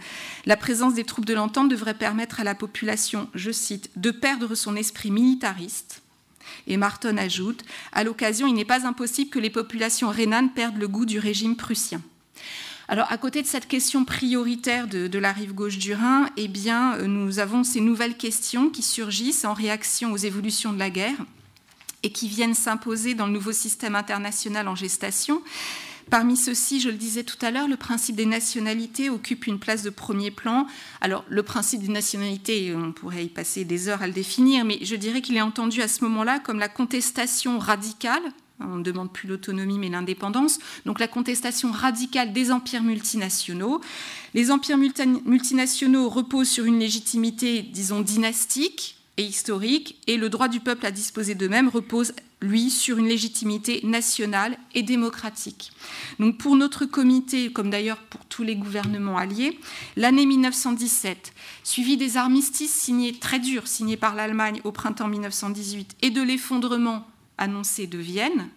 la 0.46 0.58
présence 0.58 0.94
des 0.94 1.04
troupes 1.04 1.26
de 1.26 1.34
l'entente 1.34 1.70
devrait 1.70 1.94
permettre 1.94 2.40
à 2.40 2.44
la 2.44 2.56
population, 2.56 3.30
je 3.36 3.52
cite, 3.52 3.90
de 3.96 4.12
perdre 4.12 4.56
son 4.56 4.76
esprit 4.76 5.12
militariste. 5.12 6.02
Et 6.68 6.78
Marton 6.78 7.18
ajoute, 7.18 7.64
à 7.92 8.04
l'occasion, 8.04 8.48
il 8.48 8.54
n'est 8.54 8.66
pas 8.66 8.88
impossible 8.88 9.30
que 9.30 9.40
les 9.40 9.50
populations 9.50 10.10
rhénanes 10.10 10.52
perdent 10.52 10.78
le 10.78 10.88
goût 10.88 11.06
du 11.06 11.20
régime 11.20 11.56
prussien. 11.56 12.02
Alors, 12.88 13.12
à 13.12 13.18
côté 13.18 13.44
de 13.44 13.48
cette 13.48 13.68
question 13.68 14.04
prioritaire 14.04 14.88
de, 14.88 15.20
la 15.20 15.32
rive 15.32 15.54
gauche 15.54 15.78
du 15.78 15.94
Rhin, 15.94 16.28
eh 16.38 16.48
bien, 16.48 16.98
nous 16.98 17.38
avons 17.38 17.64
ces 17.64 17.82
nouvelles 17.82 18.18
questions 18.18 18.70
qui 18.70 18.82
surgissent 18.82 19.46
en 19.46 19.54
réaction 19.54 20.12
aux 20.12 20.18
évolutions 20.18 20.74
de 20.74 20.80
la 20.80 20.90
guerre 20.90 21.18
et 22.02 22.12
qui 22.12 22.28
viennent 22.28 22.56
s'imposer 22.56 23.14
dans 23.14 23.28
le 23.28 23.34
nouveau 23.34 23.52
système 23.52 23.96
international 23.96 24.68
en 24.68 24.74
gestation. 24.74 25.44
Parmi 26.10 26.38
ceux-ci, 26.38 26.80
je 26.80 26.90
le 26.90 26.96
disais 26.96 27.24
tout 27.24 27.38
à 27.42 27.52
l'heure, 27.52 27.68
le 27.68 27.78
principe 27.78 28.16
des 28.16 28.26
nationalités 28.26 29.12
occupe 29.12 29.46
une 29.46 29.60
place 29.60 29.84
de 29.84 29.92
premier 29.92 30.32
plan. 30.32 30.66
Alors, 31.02 31.24
le 31.30 31.44
principe 31.44 31.82
des 31.82 31.92
nationalités, 31.92 32.74
on 32.76 32.92
pourrait 32.92 33.26
y 33.26 33.30
passer 33.30 33.64
des 33.64 33.90
heures 33.90 34.02
à 34.02 34.08
le 34.08 34.14
définir, 34.14 34.66
mais 34.66 34.80
je 34.82 34.96
dirais 34.96 35.22
qu'il 35.22 35.38
est 35.38 35.42
entendu 35.42 35.82
à 35.82 35.88
ce 35.88 36.04
moment-là 36.06 36.40
comme 36.40 36.58
la 36.58 36.70
contestation 36.70 37.60
radicale 37.60 38.24
on 38.62 38.76
ne 38.76 38.84
demande 38.84 39.14
plus 39.14 39.30
l'autonomie 39.30 39.80
mais 39.80 39.90
l'indépendance, 39.90 40.60
donc 40.86 41.00
la 41.00 41.08
contestation 41.08 41.72
radicale 41.72 42.34
des 42.34 42.52
empires 42.52 42.84
multinationaux. 42.84 43.80
Les 44.34 44.52
empires 44.52 44.78
multinationaux 44.78 46.10
reposent 46.10 46.50
sur 46.50 46.66
une 46.66 46.80
légitimité, 46.80 47.62
disons, 47.62 48.02
dynastique 48.02 48.99
historique, 49.24 49.98
et 50.08 50.18
le 50.18 50.30
droit 50.30 50.48
du 50.48 50.60
peuple 50.60 50.86
à 50.86 50.92
disposer 50.92 51.36
d'eux-mêmes 51.36 51.70
repose, 51.70 52.14
lui, 52.42 52.70
sur 52.70 52.98
une 52.98 53.08
légitimité 53.08 53.82
nationale 53.84 54.58
et 54.74 54.84
démocratique. 54.84 55.72
Donc 56.20 56.38
pour 56.38 56.56
notre 56.56 56.86
comité, 56.86 57.52
comme 57.52 57.70
d'ailleurs 57.70 57.98
pour 57.98 58.26
tous 58.26 58.44
les 58.44 58.56
gouvernements 58.56 59.18
alliés, 59.18 59.60
l'année 59.98 60.26
1917, 60.26 61.34
suivie 61.64 61.98
des 61.98 62.18
armistices 62.18 62.74
signés 62.74 63.14
très 63.14 63.40
durs, 63.40 63.68
signés 63.68 63.98
par 63.98 64.16
l'Allemagne 64.16 64.62
au 64.64 64.72
printemps 64.72 65.10
1918, 65.10 65.98
et 66.02 66.12
de 66.12 66.22
l'effondrement 66.22 67.06
annoncé 67.38 67.88
de 67.88 67.98
Vienne, 67.98 68.50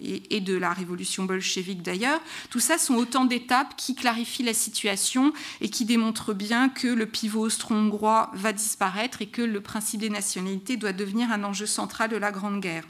et 0.00 0.40
de 0.40 0.56
la 0.56 0.72
révolution 0.72 1.24
bolchevique 1.24 1.82
d'ailleurs, 1.82 2.20
tout 2.50 2.60
ça 2.60 2.78
sont 2.78 2.94
autant 2.94 3.24
d'étapes 3.24 3.74
qui 3.76 3.94
clarifient 3.94 4.42
la 4.42 4.54
situation 4.54 5.32
et 5.60 5.68
qui 5.68 5.84
démontrent 5.84 6.34
bien 6.34 6.68
que 6.68 6.88
le 6.88 7.06
pivot 7.06 7.46
austro-hongrois 7.46 8.30
va 8.34 8.52
disparaître 8.52 9.22
et 9.22 9.26
que 9.26 9.42
le 9.42 9.60
principe 9.60 10.00
des 10.00 10.10
nationalités 10.10 10.76
doit 10.76 10.92
devenir 10.92 11.32
un 11.32 11.42
enjeu 11.44 11.66
central 11.66 12.10
de 12.10 12.16
la 12.16 12.30
Grande 12.30 12.60
Guerre. 12.60 12.84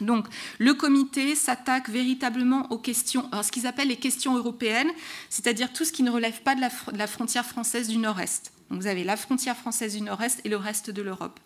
Donc, 0.00 0.26
le 0.58 0.74
comité 0.74 1.34
s'attaque 1.34 1.88
véritablement 1.88 2.70
aux 2.70 2.78
questions, 2.78 3.30
ce 3.42 3.50
qu'ils 3.50 3.66
appellent 3.66 3.88
les 3.88 3.96
questions 3.96 4.36
européennes, 4.36 4.90
c'est-à-dire 5.30 5.72
tout 5.72 5.86
ce 5.86 5.92
qui 5.92 6.02
ne 6.02 6.10
relève 6.10 6.42
pas 6.42 6.54
de 6.54 6.60
la 6.60 7.06
frontière 7.06 7.46
française 7.46 7.88
du 7.88 7.96
Nord-Est 7.96 8.52
vous 8.70 8.86
avez 8.86 9.04
la 9.04 9.16
frontière 9.16 9.56
française 9.56 9.94
du 9.94 10.02
Nord-Est 10.02 10.40
et 10.44 10.48
le 10.48 10.56
reste 10.56 10.90
de 10.90 11.00
l'Europe. 11.02 11.38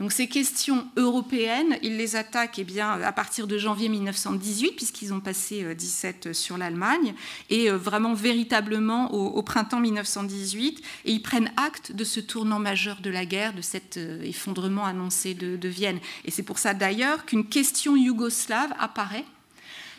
Donc 0.00 0.12
ces 0.12 0.28
questions 0.28 0.86
européennes, 0.96 1.78
ils 1.82 1.96
les 1.96 2.14
attaquent 2.14 2.58
eh 2.58 2.64
bien, 2.64 2.90
à 2.90 3.12
partir 3.12 3.46
de 3.46 3.56
janvier 3.56 3.88
1918, 3.88 4.72
puisqu'ils 4.72 5.14
ont 5.14 5.20
passé 5.20 5.74
17 5.74 6.26
euh, 6.26 6.32
sur 6.32 6.58
l'Allemagne, 6.58 7.14
et 7.48 7.70
euh, 7.70 7.76
vraiment 7.76 8.12
véritablement 8.12 9.12
au, 9.12 9.42
printemps 9.42 9.80
1918, 9.80 10.82
et 11.06 11.12
ils 11.12 11.22
prennent 11.22 11.50
acte 11.56 11.92
de 11.92 12.04
ce 12.04 12.20
tournant 12.20 12.58
majeur 12.58 13.00
de 13.00 13.10
la 13.10 13.24
guerre, 13.24 13.54
de 13.54 13.62
cet 13.62 13.96
euh, 13.96 14.22
effondrement 14.22 14.84
annoncé 14.84 15.34
de, 15.34 15.56
de 15.56 15.68
Vienne. 15.68 16.00
Et 16.24 16.30
c'est 16.30 16.42
pour 16.42 16.58
ça 16.58 16.74
d'ailleurs 16.74 17.24
qu'une 17.24 17.48
question 17.48 17.96
yougoslave 17.96 18.72
apparaît 18.78 19.24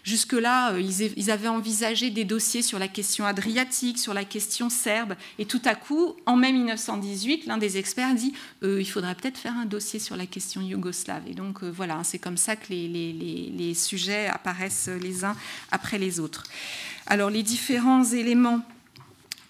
Jusque-là, 0.09 0.71
euh, 0.71 0.81
ils 0.81 1.29
avaient 1.29 1.49
envisagé 1.49 2.09
des 2.09 2.25
dossiers 2.25 2.63
sur 2.63 2.79
la 2.79 2.87
question 2.87 3.25
adriatique, 3.25 3.99
sur 3.99 4.15
la 4.15 4.25
question 4.25 4.71
serbe, 4.71 5.13
et 5.37 5.45
tout 5.45 5.61
à 5.65 5.75
coup, 5.75 6.15
en 6.25 6.35
mai 6.35 6.51
1918, 6.51 7.45
l'un 7.45 7.59
des 7.59 7.77
experts 7.77 8.15
dit 8.15 8.33
euh, 8.63 8.81
il 8.81 8.89
faudrait 8.89 9.13
peut-être 9.13 9.37
faire 9.37 9.55
un 9.55 9.67
dossier 9.67 9.99
sur 9.99 10.15
la 10.15 10.25
question 10.25 10.61
yougoslave. 10.61 11.21
Et 11.27 11.35
donc 11.35 11.61
euh, 11.61 11.69
voilà, 11.69 12.01
c'est 12.03 12.17
comme 12.17 12.37
ça 12.37 12.55
que 12.55 12.69
les, 12.71 13.73
sujets 13.75 14.25
apparaissent 14.25 14.89
les 14.99 15.25
uns 15.25 15.35
après 15.69 15.99
les 15.99 16.19
autres. 16.19 16.43
Alors 17.05 17.29
les 17.29 17.43
différents 17.43 18.03
éléments 18.03 18.63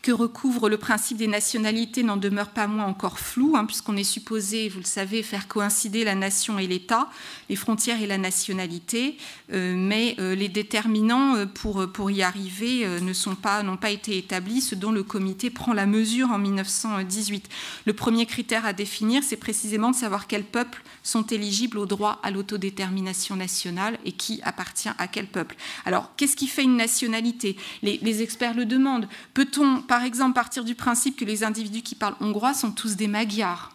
que 0.01 0.11
recouvre 0.13 0.69
le 0.69 0.77
principe 0.77 1.17
des 1.17 1.27
nationalités 1.27 2.03
n'en 2.03 2.15
demeure 2.15 2.49
pas 2.49 2.67
moins 2.67 2.85
encore 2.85 3.19
flou, 3.19 3.55
hein, 3.57 3.65
puisqu'on 3.65 3.97
est 3.97 4.05
supposé, 4.05 4.69
vous 4.69 4.79
le 4.79 4.85
savez, 4.85 5.23
faire 5.23 5.49
coïncider 5.49 6.05
la 6.05 6.15
nation 6.15 6.57
et 6.57 6.67
l'État, 6.67 7.09
les 7.49 7.57
frontières 7.57 8.01
et 8.01 8.07
la 8.07 8.17
nationalité, 8.17 9.17
euh, 9.51 9.75
mais 9.75 10.15
euh, 10.19 10.35
les 10.35 10.47
déterminants 10.47 11.35
euh, 11.35 11.45
pour, 11.45 12.11
y 12.11 12.21
arriver 12.21 12.87
ne 13.01 13.13
sont 13.13 13.35
pas, 13.35 13.61
n'ont 13.61 13.77
pas 13.77 13.91
été 13.91 14.17
établis, 14.17 14.61
ce 14.61 14.73
dont 14.73 14.91
le 14.91 15.03
comité 15.03 15.49
prend 15.49 15.73
la 15.73 15.85
mesure 15.85 16.31
en 16.31 16.37
1918. 16.37 17.49
Le 17.85 17.93
premier 17.93 18.25
critère 18.25 18.65
à 18.65 18.71
définir, 18.71 19.21
c'est 19.23 19.35
précisément 19.35 19.91
de 19.91 19.95
savoir 19.95 20.27
quels 20.27 20.45
peuples 20.45 20.81
sont 21.03 21.23
éligibles 21.23 21.77
au 21.77 21.85
droit 21.85 22.19
à 22.23 22.31
l'autodétermination 22.31 23.35
nationale 23.35 23.99
et 24.05 24.13
qui 24.13 24.39
appartient 24.43 24.89
à 24.97 25.07
quel 25.07 25.27
peuple. 25.27 25.55
Alors, 25.85 26.11
qu'est-ce 26.15 26.37
qui 26.37 26.47
fait 26.47 26.63
une 26.63 26.77
nationalité? 26.77 27.57
Les, 27.83 27.99
les 28.01 28.21
experts 28.21 28.53
le 28.53 28.65
demandent. 28.65 29.07
Peut-on 29.33 29.81
par 29.89 30.03
exemple 30.03 30.35
partir 30.35 30.63
du 30.63 30.75
principe 30.75 31.17
que 31.17 31.25
les 31.25 31.43
individus 31.43 31.81
qui 31.81 31.95
parlent 31.95 32.15
hongrois 32.21 32.53
sont 32.53 32.71
tous 32.71 32.95
des 32.95 33.07
Magyars 33.07 33.71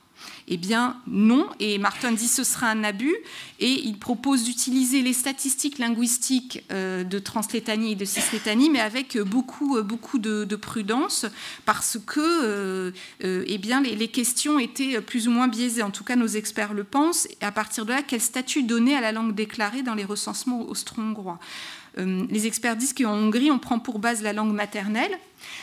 eh 0.47 0.57
bien, 0.57 0.97
non. 1.07 1.49
Et 1.61 1.79
Martin 1.79 2.13
dit 2.13 2.29
ce 2.29 2.45
sera 2.45 2.69
un 2.69 2.85
abus. 2.85 3.17
Et 3.61 3.87
il 3.87 3.99
propose 3.99 4.45
d'utiliser 4.45 5.03
les 5.03 5.13
statistiques 5.13 5.79
linguistiques 5.79 6.65
euh, 6.71 7.05
de 7.05 7.19
translétanie 7.19 7.93
et 7.93 7.95
de 7.95 8.05
cislétanie, 8.05 8.71
mais 8.71 8.81
avec 8.81 9.19
beaucoup, 9.19 9.83
beaucoup 9.83 10.19
de, 10.19 10.57
prudence, 10.57 11.27
parce 11.65 11.99
que 12.07 12.21
euh, 12.21 12.91
euh, 13.25 13.45
eh 13.47 13.59
bien, 13.59 13.81
les, 13.81 14.09
questions 14.09 14.59
étaient 14.59 15.01
plus 15.01 15.29
ou 15.29 15.31
moins 15.31 15.49
biaisées. 15.49 15.83
En 15.83 15.91
tout 15.91 16.05
cas, 16.05 16.17
nos 16.17 16.27
experts 16.27 16.75
le 16.75 16.85
pensent. 16.85 17.27
Et 17.27 17.45
à 17.45 17.53
partir 17.53 17.85
de 17.87 17.93
là, 17.93 18.03
quel 18.07 18.21
statut 18.21 18.63
donner 18.63 18.95
à 18.97 19.01
la 19.01 19.13
langue 19.13 19.35
déclarée 19.35 19.83
dans 19.83 19.95
les 19.95 20.05
recensements 20.05 20.63
austro-hongrois? 20.63 21.39
Les 21.97 22.47
experts 22.47 22.77
disent 22.77 22.93
qu'en 22.93 23.15
Hongrie, 23.15 23.51
on 23.51 23.59
prend 23.59 23.79
pour 23.79 23.99
base 23.99 24.23
la 24.23 24.33
langue 24.33 24.53
maternelle 24.53 25.17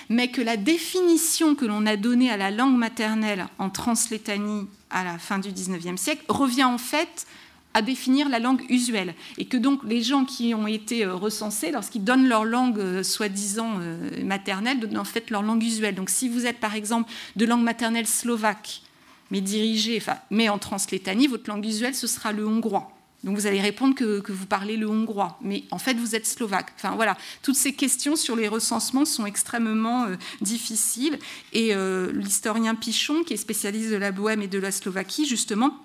mais 0.09 0.29
que 0.29 0.41
la 0.41 0.57
définition 0.57 1.55
que 1.55 1.65
l'on 1.65 1.85
a 1.85 1.95
donnée 1.95 2.29
à 2.29 2.37
la 2.37 2.51
langue 2.51 2.77
maternelle 2.77 3.47
en 3.57 3.69
translétanie 3.69 4.67
à 4.89 5.03
la 5.03 5.17
fin 5.17 5.39
du 5.39 5.51
XIXe 5.51 5.99
siècle 5.99 6.23
revient 6.27 6.65
en 6.65 6.77
fait 6.77 7.25
à 7.73 7.81
définir 7.81 8.27
la 8.27 8.39
langue 8.39 8.65
usuelle. 8.69 9.15
Et 9.37 9.45
que 9.45 9.55
donc 9.55 9.81
les 9.85 10.01
gens 10.01 10.25
qui 10.25 10.53
ont 10.53 10.67
été 10.67 11.05
euh, 11.05 11.15
recensés, 11.15 11.71
lorsqu'ils 11.71 12.03
donnent 12.03 12.27
leur 12.27 12.43
langue 12.43 12.79
euh, 12.79 13.01
soi-disant 13.01 13.77
euh, 13.79 14.25
maternelle, 14.25 14.81
donnent 14.81 14.97
en 14.97 15.05
fait 15.05 15.29
leur 15.29 15.41
langue 15.41 15.63
usuelle. 15.63 15.95
Donc 15.95 16.09
si 16.09 16.27
vous 16.27 16.45
êtes 16.45 16.59
par 16.59 16.75
exemple 16.75 17.09
de 17.37 17.45
langue 17.45 17.63
maternelle 17.63 18.07
slovaque, 18.07 18.81
mais 19.29 19.39
dirigée, 19.39 19.95
enfin, 19.95 20.17
mais 20.29 20.49
en 20.49 20.57
translétanie, 20.57 21.27
votre 21.27 21.49
langue 21.49 21.65
usuelle, 21.65 21.95
ce 21.95 22.07
sera 22.07 22.33
le 22.33 22.45
hongrois. 22.45 22.91
Donc 23.23 23.38
vous 23.38 23.45
allez 23.45 23.62
répondre 23.62 23.93
que, 23.93 24.31
vous 24.31 24.45
parlez 24.47 24.77
le 24.77 24.89
hongrois, 24.89 25.38
mais 25.41 25.63
en 25.69 25.77
fait 25.77 25.93
vous 25.93 26.15
êtes 26.15 26.25
slovaque. 26.25 26.73
Enfin 26.75 26.95
voilà, 26.95 27.15
toutes 27.43 27.55
ces 27.55 27.73
questions 27.73 28.15
sur 28.15 28.36
les 28.36 28.47
recensements 28.47 29.05
sont 29.05 29.25
extrêmement 29.25 30.05
euh, 30.05 30.15
difficiles. 30.41 31.19
Et 31.53 31.75
euh, 31.75 32.12
l'historien 32.13 32.73
Pichon, 32.73 33.23
qui 33.23 33.34
est 33.34 33.38
spécialiste 33.38 33.91
de 33.91 33.95
la 33.95 34.12
Bohème 34.12 34.41
et 34.41 34.47
de 34.47 34.57
la 34.57 34.71
Slovaquie, 34.71 35.27
justement, 35.27 35.77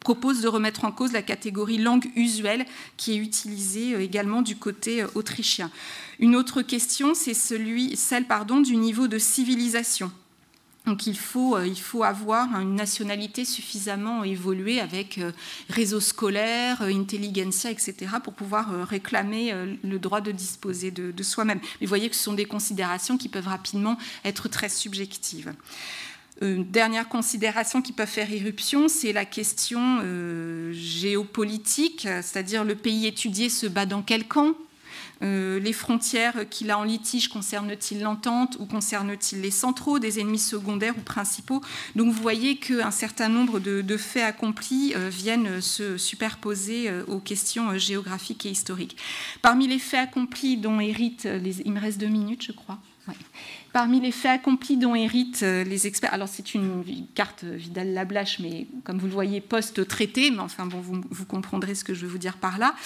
propose 0.00 0.42
de 0.42 0.48
remettre 0.48 0.84
en 0.84 0.92
cause 0.92 1.12
la 1.12 1.22
catégorie 1.22 1.78
langue 1.78 2.10
usuelle 2.16 2.66
qui 2.98 3.12
est 3.12 3.16
utilisée 3.16 3.94
euh, 3.94 4.02
également 4.02 4.42
du 4.42 4.56
côté 4.56 5.04
autrichien. 5.14 5.70
Une 6.18 6.36
autre 6.36 6.60
question, 6.60 7.14
c'est 7.14 7.34
celle 7.34 8.26
pardon, 8.26 8.60
du 8.60 8.76
niveau 8.76 9.08
de 9.08 9.18
civilisation. 9.18 10.12
Donc 10.86 11.06
il 11.06 11.16
faut, 11.16 11.56
euh, 11.56 12.02
avoir 12.02 12.60
une 12.60 12.74
nationalité 12.74 13.46
suffisamment 13.46 14.22
évoluée 14.22 14.80
avec 14.80 15.16
euh, 15.16 15.32
réseau 15.70 15.98
scolaire, 15.98 16.82
euh, 16.82 16.94
intelligentsia, 16.94 17.70
etc., 17.70 17.94
pour 18.22 18.34
pouvoir 18.34 18.86
réclamer 18.86 19.54
le 19.82 19.98
droit 19.98 20.20
de 20.20 20.30
disposer 20.30 20.90
de, 20.90 21.22
soi-même. 21.22 21.58
Mais 21.80 21.86
vous 21.86 21.88
voyez 21.88 22.10
que 22.10 22.16
ce 22.16 22.22
sont 22.22 22.34
des 22.34 22.44
considérations 22.44 23.16
qui 23.16 23.28
peuvent 23.28 23.48
rapidement 23.48 23.96
être 24.24 24.48
très 24.48 24.68
subjectives. 24.68 25.52
Dernière 26.42 27.08
considération 27.08 27.80
qui 27.80 27.92
peut 27.92 28.06
faire 28.06 28.30
irruption, 28.30 28.88
c'est 28.88 29.12
la 29.12 29.24
question 29.24 30.00
géopolitique, 30.72 32.02
c'est-à-dire 32.22 32.64
le 32.64 32.74
pays 32.74 33.06
étudié 33.06 33.48
se 33.48 33.66
bat 33.66 33.86
dans 33.86 34.02
quel 34.02 34.26
camp? 34.26 34.54
Euh, 35.24 35.58
les 35.58 35.72
frontières 35.72 36.48
qu'il 36.50 36.70
a 36.70 36.78
en 36.78 36.84
litige 36.84 37.28
concernent-ils 37.28 38.00
l'entente 38.00 38.56
ou 38.60 38.66
concernent-ils 38.66 39.40
les 39.40 39.50
centraux, 39.50 39.98
des 39.98 40.20
ennemis 40.20 40.38
secondaires 40.38 40.94
ou 40.96 41.00
principaux? 41.00 41.62
Donc 41.96 42.12
vous 42.12 42.22
voyez 42.22 42.56
qu'un 42.56 42.90
certain 42.90 43.28
nombre 43.28 43.58
de, 43.58 43.96
faits 43.96 44.24
accomplis 44.24 44.92
euh, 44.94 45.08
viennent 45.08 45.60
se 45.60 45.96
superposer 45.96 46.90
euh, 46.90 47.04
aux 47.06 47.20
questions 47.20 47.78
géographiques 47.78 48.44
et 48.46 48.50
historiques. 48.50 48.96
Parmi 49.40 49.66
les 49.66 49.78
faits 49.78 50.00
accomplis 50.00 50.56
dont 50.56 50.80
héritent, 50.80 51.24
les, 51.24 51.60
il 51.62 51.72
me 51.72 51.80
reste 51.80 51.98
deux 51.98 52.08
minutes 52.08 52.42
je 52.42 52.52
crois. 52.52 52.78
Parmi 53.74 54.00
les 54.00 54.12
faits 54.12 54.30
accomplis 54.30 54.76
dont 54.76 54.94
héritent 54.94 55.42
euh, 55.42 55.64
les 55.64 55.88
experts, 55.88 56.14
alors 56.14 56.28
c'est 56.28 56.54
une 56.54 56.84
carte 57.16 57.42
Vidal-Lablache, 57.42 58.38
mais 58.38 58.68
comme 58.84 58.98
vous 58.98 59.08
le 59.08 59.12
voyez, 59.12 59.40
post-traité, 59.40 60.30
mais 60.30 60.38
enfin 60.38 60.64
bon, 60.66 60.80
vous, 60.80 61.24
comprendrez 61.24 61.74
ce 61.74 61.82
que 61.82 61.92
je 61.92 62.06
veux 62.06 62.12
vous 62.12 62.18
dire 62.18 62.36
par 62.36 62.58
là. 62.58 62.76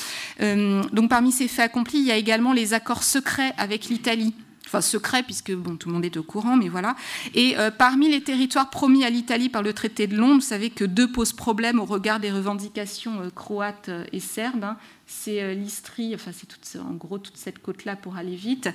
Euh, 0.40 0.82
donc 0.94 1.10
parmi 1.10 1.30
ces 1.30 1.46
faits 1.46 1.66
accomplis, 1.66 1.98
il 1.98 2.06
y 2.06 2.10
a 2.10 2.16
également 2.16 2.54
les 2.54 2.72
accords 2.72 3.02
secrets 3.02 3.52
avec 3.58 3.90
l'Italie 3.90 4.32
enfin 4.68 4.80
secret 4.80 5.22
puisque 5.22 5.52
tout 5.78 5.88
le 5.88 5.92
monde 5.94 6.04
est 6.04 6.16
au 6.16 6.22
courant, 6.22 6.56
mais 6.56 6.68
voilà. 6.68 6.94
Et 7.34 7.58
euh, 7.58 7.70
parmi 7.70 8.10
les 8.10 8.22
territoires 8.22 8.70
promis 8.70 9.04
à 9.04 9.10
l'Italie 9.10 9.48
par 9.48 9.62
le 9.62 9.72
traité 9.72 10.06
de 10.06 10.16
Londres, 10.16 10.36
vous 10.36 10.40
savez 10.40 10.70
que 10.70 10.84
deux 10.84 11.10
posent 11.10 11.32
problème 11.32 11.80
au 11.80 11.84
regard 11.84 12.20
des 12.20 12.30
revendications 12.30 13.20
euh, 13.22 13.30
croates 13.30 13.88
euh, 13.88 14.04
et 14.12 14.20
serbes. 14.20 14.64
Hein. 14.64 14.76
C'est 15.06 15.54
l'Istrie, 15.54 16.14
enfin 16.14 16.32
c'est 16.60 16.78
en 16.78 16.92
gros 16.92 17.16
toute 17.16 17.38
cette 17.38 17.60
côte-là 17.60 17.96
pour 17.96 18.18
aller 18.18 18.36
vite, 18.36 18.68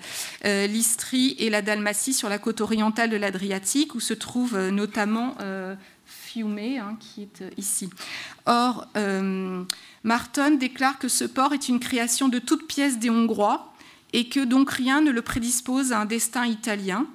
l'Istrie 0.43 1.36
et 1.38 1.51
la 1.51 1.62
Dalmatie 1.62 2.12
sur 2.12 2.27
la 2.27 2.39
côte 2.39 2.60
orientale 2.60 3.12
de 3.12 3.17
l'Adriatique, 3.17 3.93
où 3.93 3.99
se 3.99 4.15
trouve 4.15 4.58
notamment 4.69 5.38
Fiume, 6.08 6.58
hein, 6.58 6.97
qui 6.99 7.21
est 7.21 7.43
ici. 7.58 7.91
Or, 8.47 8.88
Marton 10.03 10.58
déclare 10.60 10.97
que 10.97 11.08
ce 11.08 11.23
port 11.23 11.53
est 11.53 11.69
une 11.69 11.79
création 11.79 12.29
de 12.29 12.39
toute 12.39 12.65
pièce 12.65 12.97
des 12.97 13.12
Hongrois 13.12 13.72
et 14.13 14.30
que 14.30 14.43
donc 14.43 14.71
rien 14.71 15.02
ne 15.02 15.12
le 15.12 15.21
prédispose 15.21 15.91
à 15.91 15.99
un 15.99 16.06
destin 16.06 16.45
italien 16.45 17.08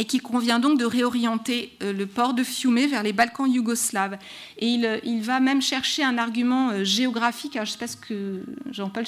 et 0.00 0.06
qu'il 0.06 0.22
convient 0.22 0.58
donc 0.58 0.78
de 0.78 0.86
réorienter 0.86 1.76
euh, 1.82 1.92
le 1.92 2.06
port 2.06 2.32
de 2.32 2.42
Fiume 2.42 2.86
vers 2.86 3.02
les 3.02 3.12
Balkans 3.12 3.46
yougoslaves. 3.46 4.16
Et 4.56 4.68
il, 4.68 4.86
euh, 4.86 4.98
va 5.20 5.40
même 5.40 5.60
chercher 5.60 6.02
un 6.02 6.16
argument 6.16 6.70
euh, 6.70 6.84
géographique. 6.84 7.52
Je 7.56 7.60
ne 7.60 7.64
sais 7.66 7.76
pas 7.76 7.86
ce 7.86 7.98
que, 7.98 8.42
Jean-Paul, 8.70 9.04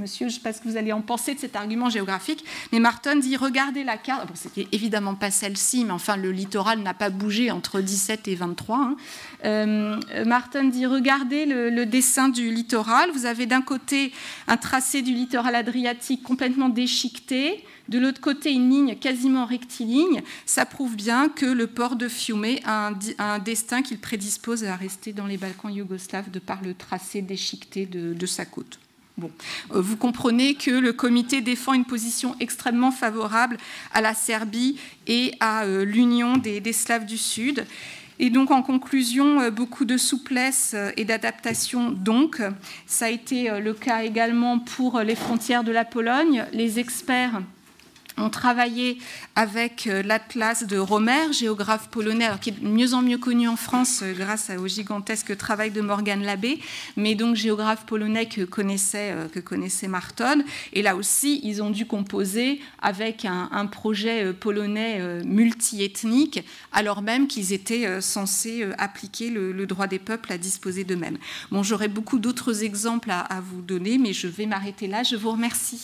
monsieur, 0.00 0.28
je 0.28 0.32
ne 0.32 0.38
sais 0.38 0.40
pas 0.40 0.54
ce 0.54 0.62
que 0.62 0.68
vous 0.68 0.78
allez 0.78 0.94
en 0.94 1.02
penser 1.02 1.34
de 1.34 1.40
cet 1.40 1.56
argument 1.56 1.90
géographique, 1.90 2.42
mais 2.72 2.80
Martin 2.80 3.16
dit 3.16 3.36
regardez 3.36 3.84
la 3.84 3.98
carte. 3.98 4.26
Bon, 4.26 4.32
c'était 4.34 4.66
évidemment 4.72 5.14
pas 5.14 5.30
celle-ci, 5.30 5.84
mais 5.84 5.90
enfin, 5.90 6.16
le 6.16 6.32
littoral 6.32 6.78
n'a 6.78 6.94
pas 6.94 7.10
bougé 7.10 7.50
entre 7.50 7.82
17 7.82 8.26
et 8.28 8.34
23. 8.34 8.96
Hein. 9.44 10.00
Martin 10.24 10.64
dit 10.64 10.86
regardez 10.86 11.44
le, 11.44 11.84
dessin 11.84 12.30
du 12.30 12.50
littoral. 12.50 13.10
Vous 13.12 13.26
avez 13.26 13.44
d'un 13.44 13.60
côté 13.60 14.10
un 14.48 14.56
tracé 14.56 15.02
du 15.02 15.12
littoral 15.12 15.54
adriatique 15.54 16.22
complètement 16.22 16.70
déchiqueté 16.70 17.62
de 17.88 17.98
l'autre 17.98 18.20
côté, 18.20 18.50
une 18.50 18.70
ligne 18.70 18.96
quasiment 18.96 19.44
rectiligne, 19.44 20.22
ça 20.46 20.64
prouve 20.64 20.96
bien 20.96 21.28
que 21.28 21.44
le 21.44 21.66
port 21.66 21.96
de 21.96 22.08
Fiume 22.08 22.56
a 22.64 22.92
un, 23.18 23.38
destin 23.38 23.82
qu'il 23.82 23.98
prédispose 23.98 24.64
à 24.64 24.74
rester 24.74 25.12
dans 25.12 25.26
les 25.26 25.36
Balkans 25.36 25.74
yougoslaves 25.74 26.30
de 26.30 26.38
par 26.38 26.62
le 26.62 26.74
tracé 26.74 27.20
déchiqueté 27.20 27.84
de, 27.86 28.26
sa 28.26 28.46
côte. 28.46 28.78
Euh, 29.22 29.28
vous 29.70 29.96
comprenez 29.96 30.54
que 30.54 30.70
le 30.70 30.92
comité 30.92 31.42
défend 31.42 31.74
une 31.74 31.84
position 31.84 32.34
extrêmement 32.40 32.90
favorable 32.90 33.58
à 33.92 34.00
la 34.00 34.14
Serbie 34.14 34.78
et 35.06 35.32
à 35.40 35.64
euh, 35.64 35.84
l'union 35.84 36.36
des, 36.38 36.60
des, 36.60 36.72
Slaves 36.72 37.04
du 37.04 37.18
Sud. 37.18 37.66
Et 38.18 38.30
donc, 38.30 38.50
en 38.50 38.62
conclusion, 38.62 39.40
euh, 39.40 39.50
beaucoup 39.50 39.84
de 39.84 39.98
souplesse 39.98 40.74
et 40.96 41.04
d'adaptation. 41.04 41.90
Donc, 41.90 42.40
ça 42.86 43.06
a 43.06 43.10
été 43.10 43.60
le 43.60 43.74
cas 43.74 44.02
également 44.04 44.58
pour 44.58 45.00
les 45.00 45.16
frontières 45.16 45.64
de 45.64 45.72
la 45.72 45.84
Pologne. 45.84 46.46
Les 46.52 46.78
experts 46.78 47.42
ont 48.16 48.30
travaillé 48.30 48.98
avec 49.34 49.86
euh, 49.86 50.02
l'Atlas 50.02 50.64
de 50.64 50.78
Romer, 50.78 51.32
géographe 51.32 51.88
polonais, 51.88 52.28
qui 52.40 52.50
est 52.50 52.62
mieux 52.62 52.94
en 52.94 53.02
mieux 53.02 53.18
connu 53.18 53.48
en 53.48 53.56
France 53.56 54.00
euh, 54.02 54.12
grâce 54.12 54.50
au 54.56 54.68
gigantesque 54.68 55.36
travail 55.36 55.70
de 55.70 55.80
Morgan 55.80 56.22
Labbé, 56.22 56.60
mais 56.96 57.14
donc 57.14 57.34
géographe 57.36 57.84
polonais 57.86 58.26
que 58.26 58.42
connaissait, 58.42 59.12
euh, 59.12 59.28
que 59.28 59.40
connaissait 59.40 59.88
Marton. 59.88 60.44
Et 60.72 60.82
là 60.82 60.96
aussi, 60.96 61.40
ils 61.42 61.62
ont 61.62 61.70
dû 61.70 61.86
composer 61.86 62.60
avec 62.80 63.24
un, 63.24 63.66
projet 63.66 64.32
polonais 64.32 65.00
multiethnique, 65.24 66.44
alors 66.72 67.02
même 67.02 67.26
qu'ils 67.26 67.52
étaient 67.52 68.00
censés 68.00 68.66
appliquer 68.78 69.30
le, 69.30 69.66
droit 69.66 69.86
des 69.86 69.98
peuples 69.98 70.32
à 70.32 70.38
disposer 70.38 70.84
d'eux-mêmes. 70.84 71.16
Bon, 71.50 71.62
j'aurais 71.62 71.88
beaucoup 71.88 72.18
d'autres 72.18 72.62
exemples 72.62 73.10
à 73.10 73.40
vous 73.40 73.62
donner, 73.62 73.98
mais 73.98 74.12
je 74.12 74.28
vais 74.28 74.46
m'arrêter 74.46 74.86
là. 74.86 75.02
Je 75.02 75.16
vous 75.16 75.30
remercie. 75.30 75.80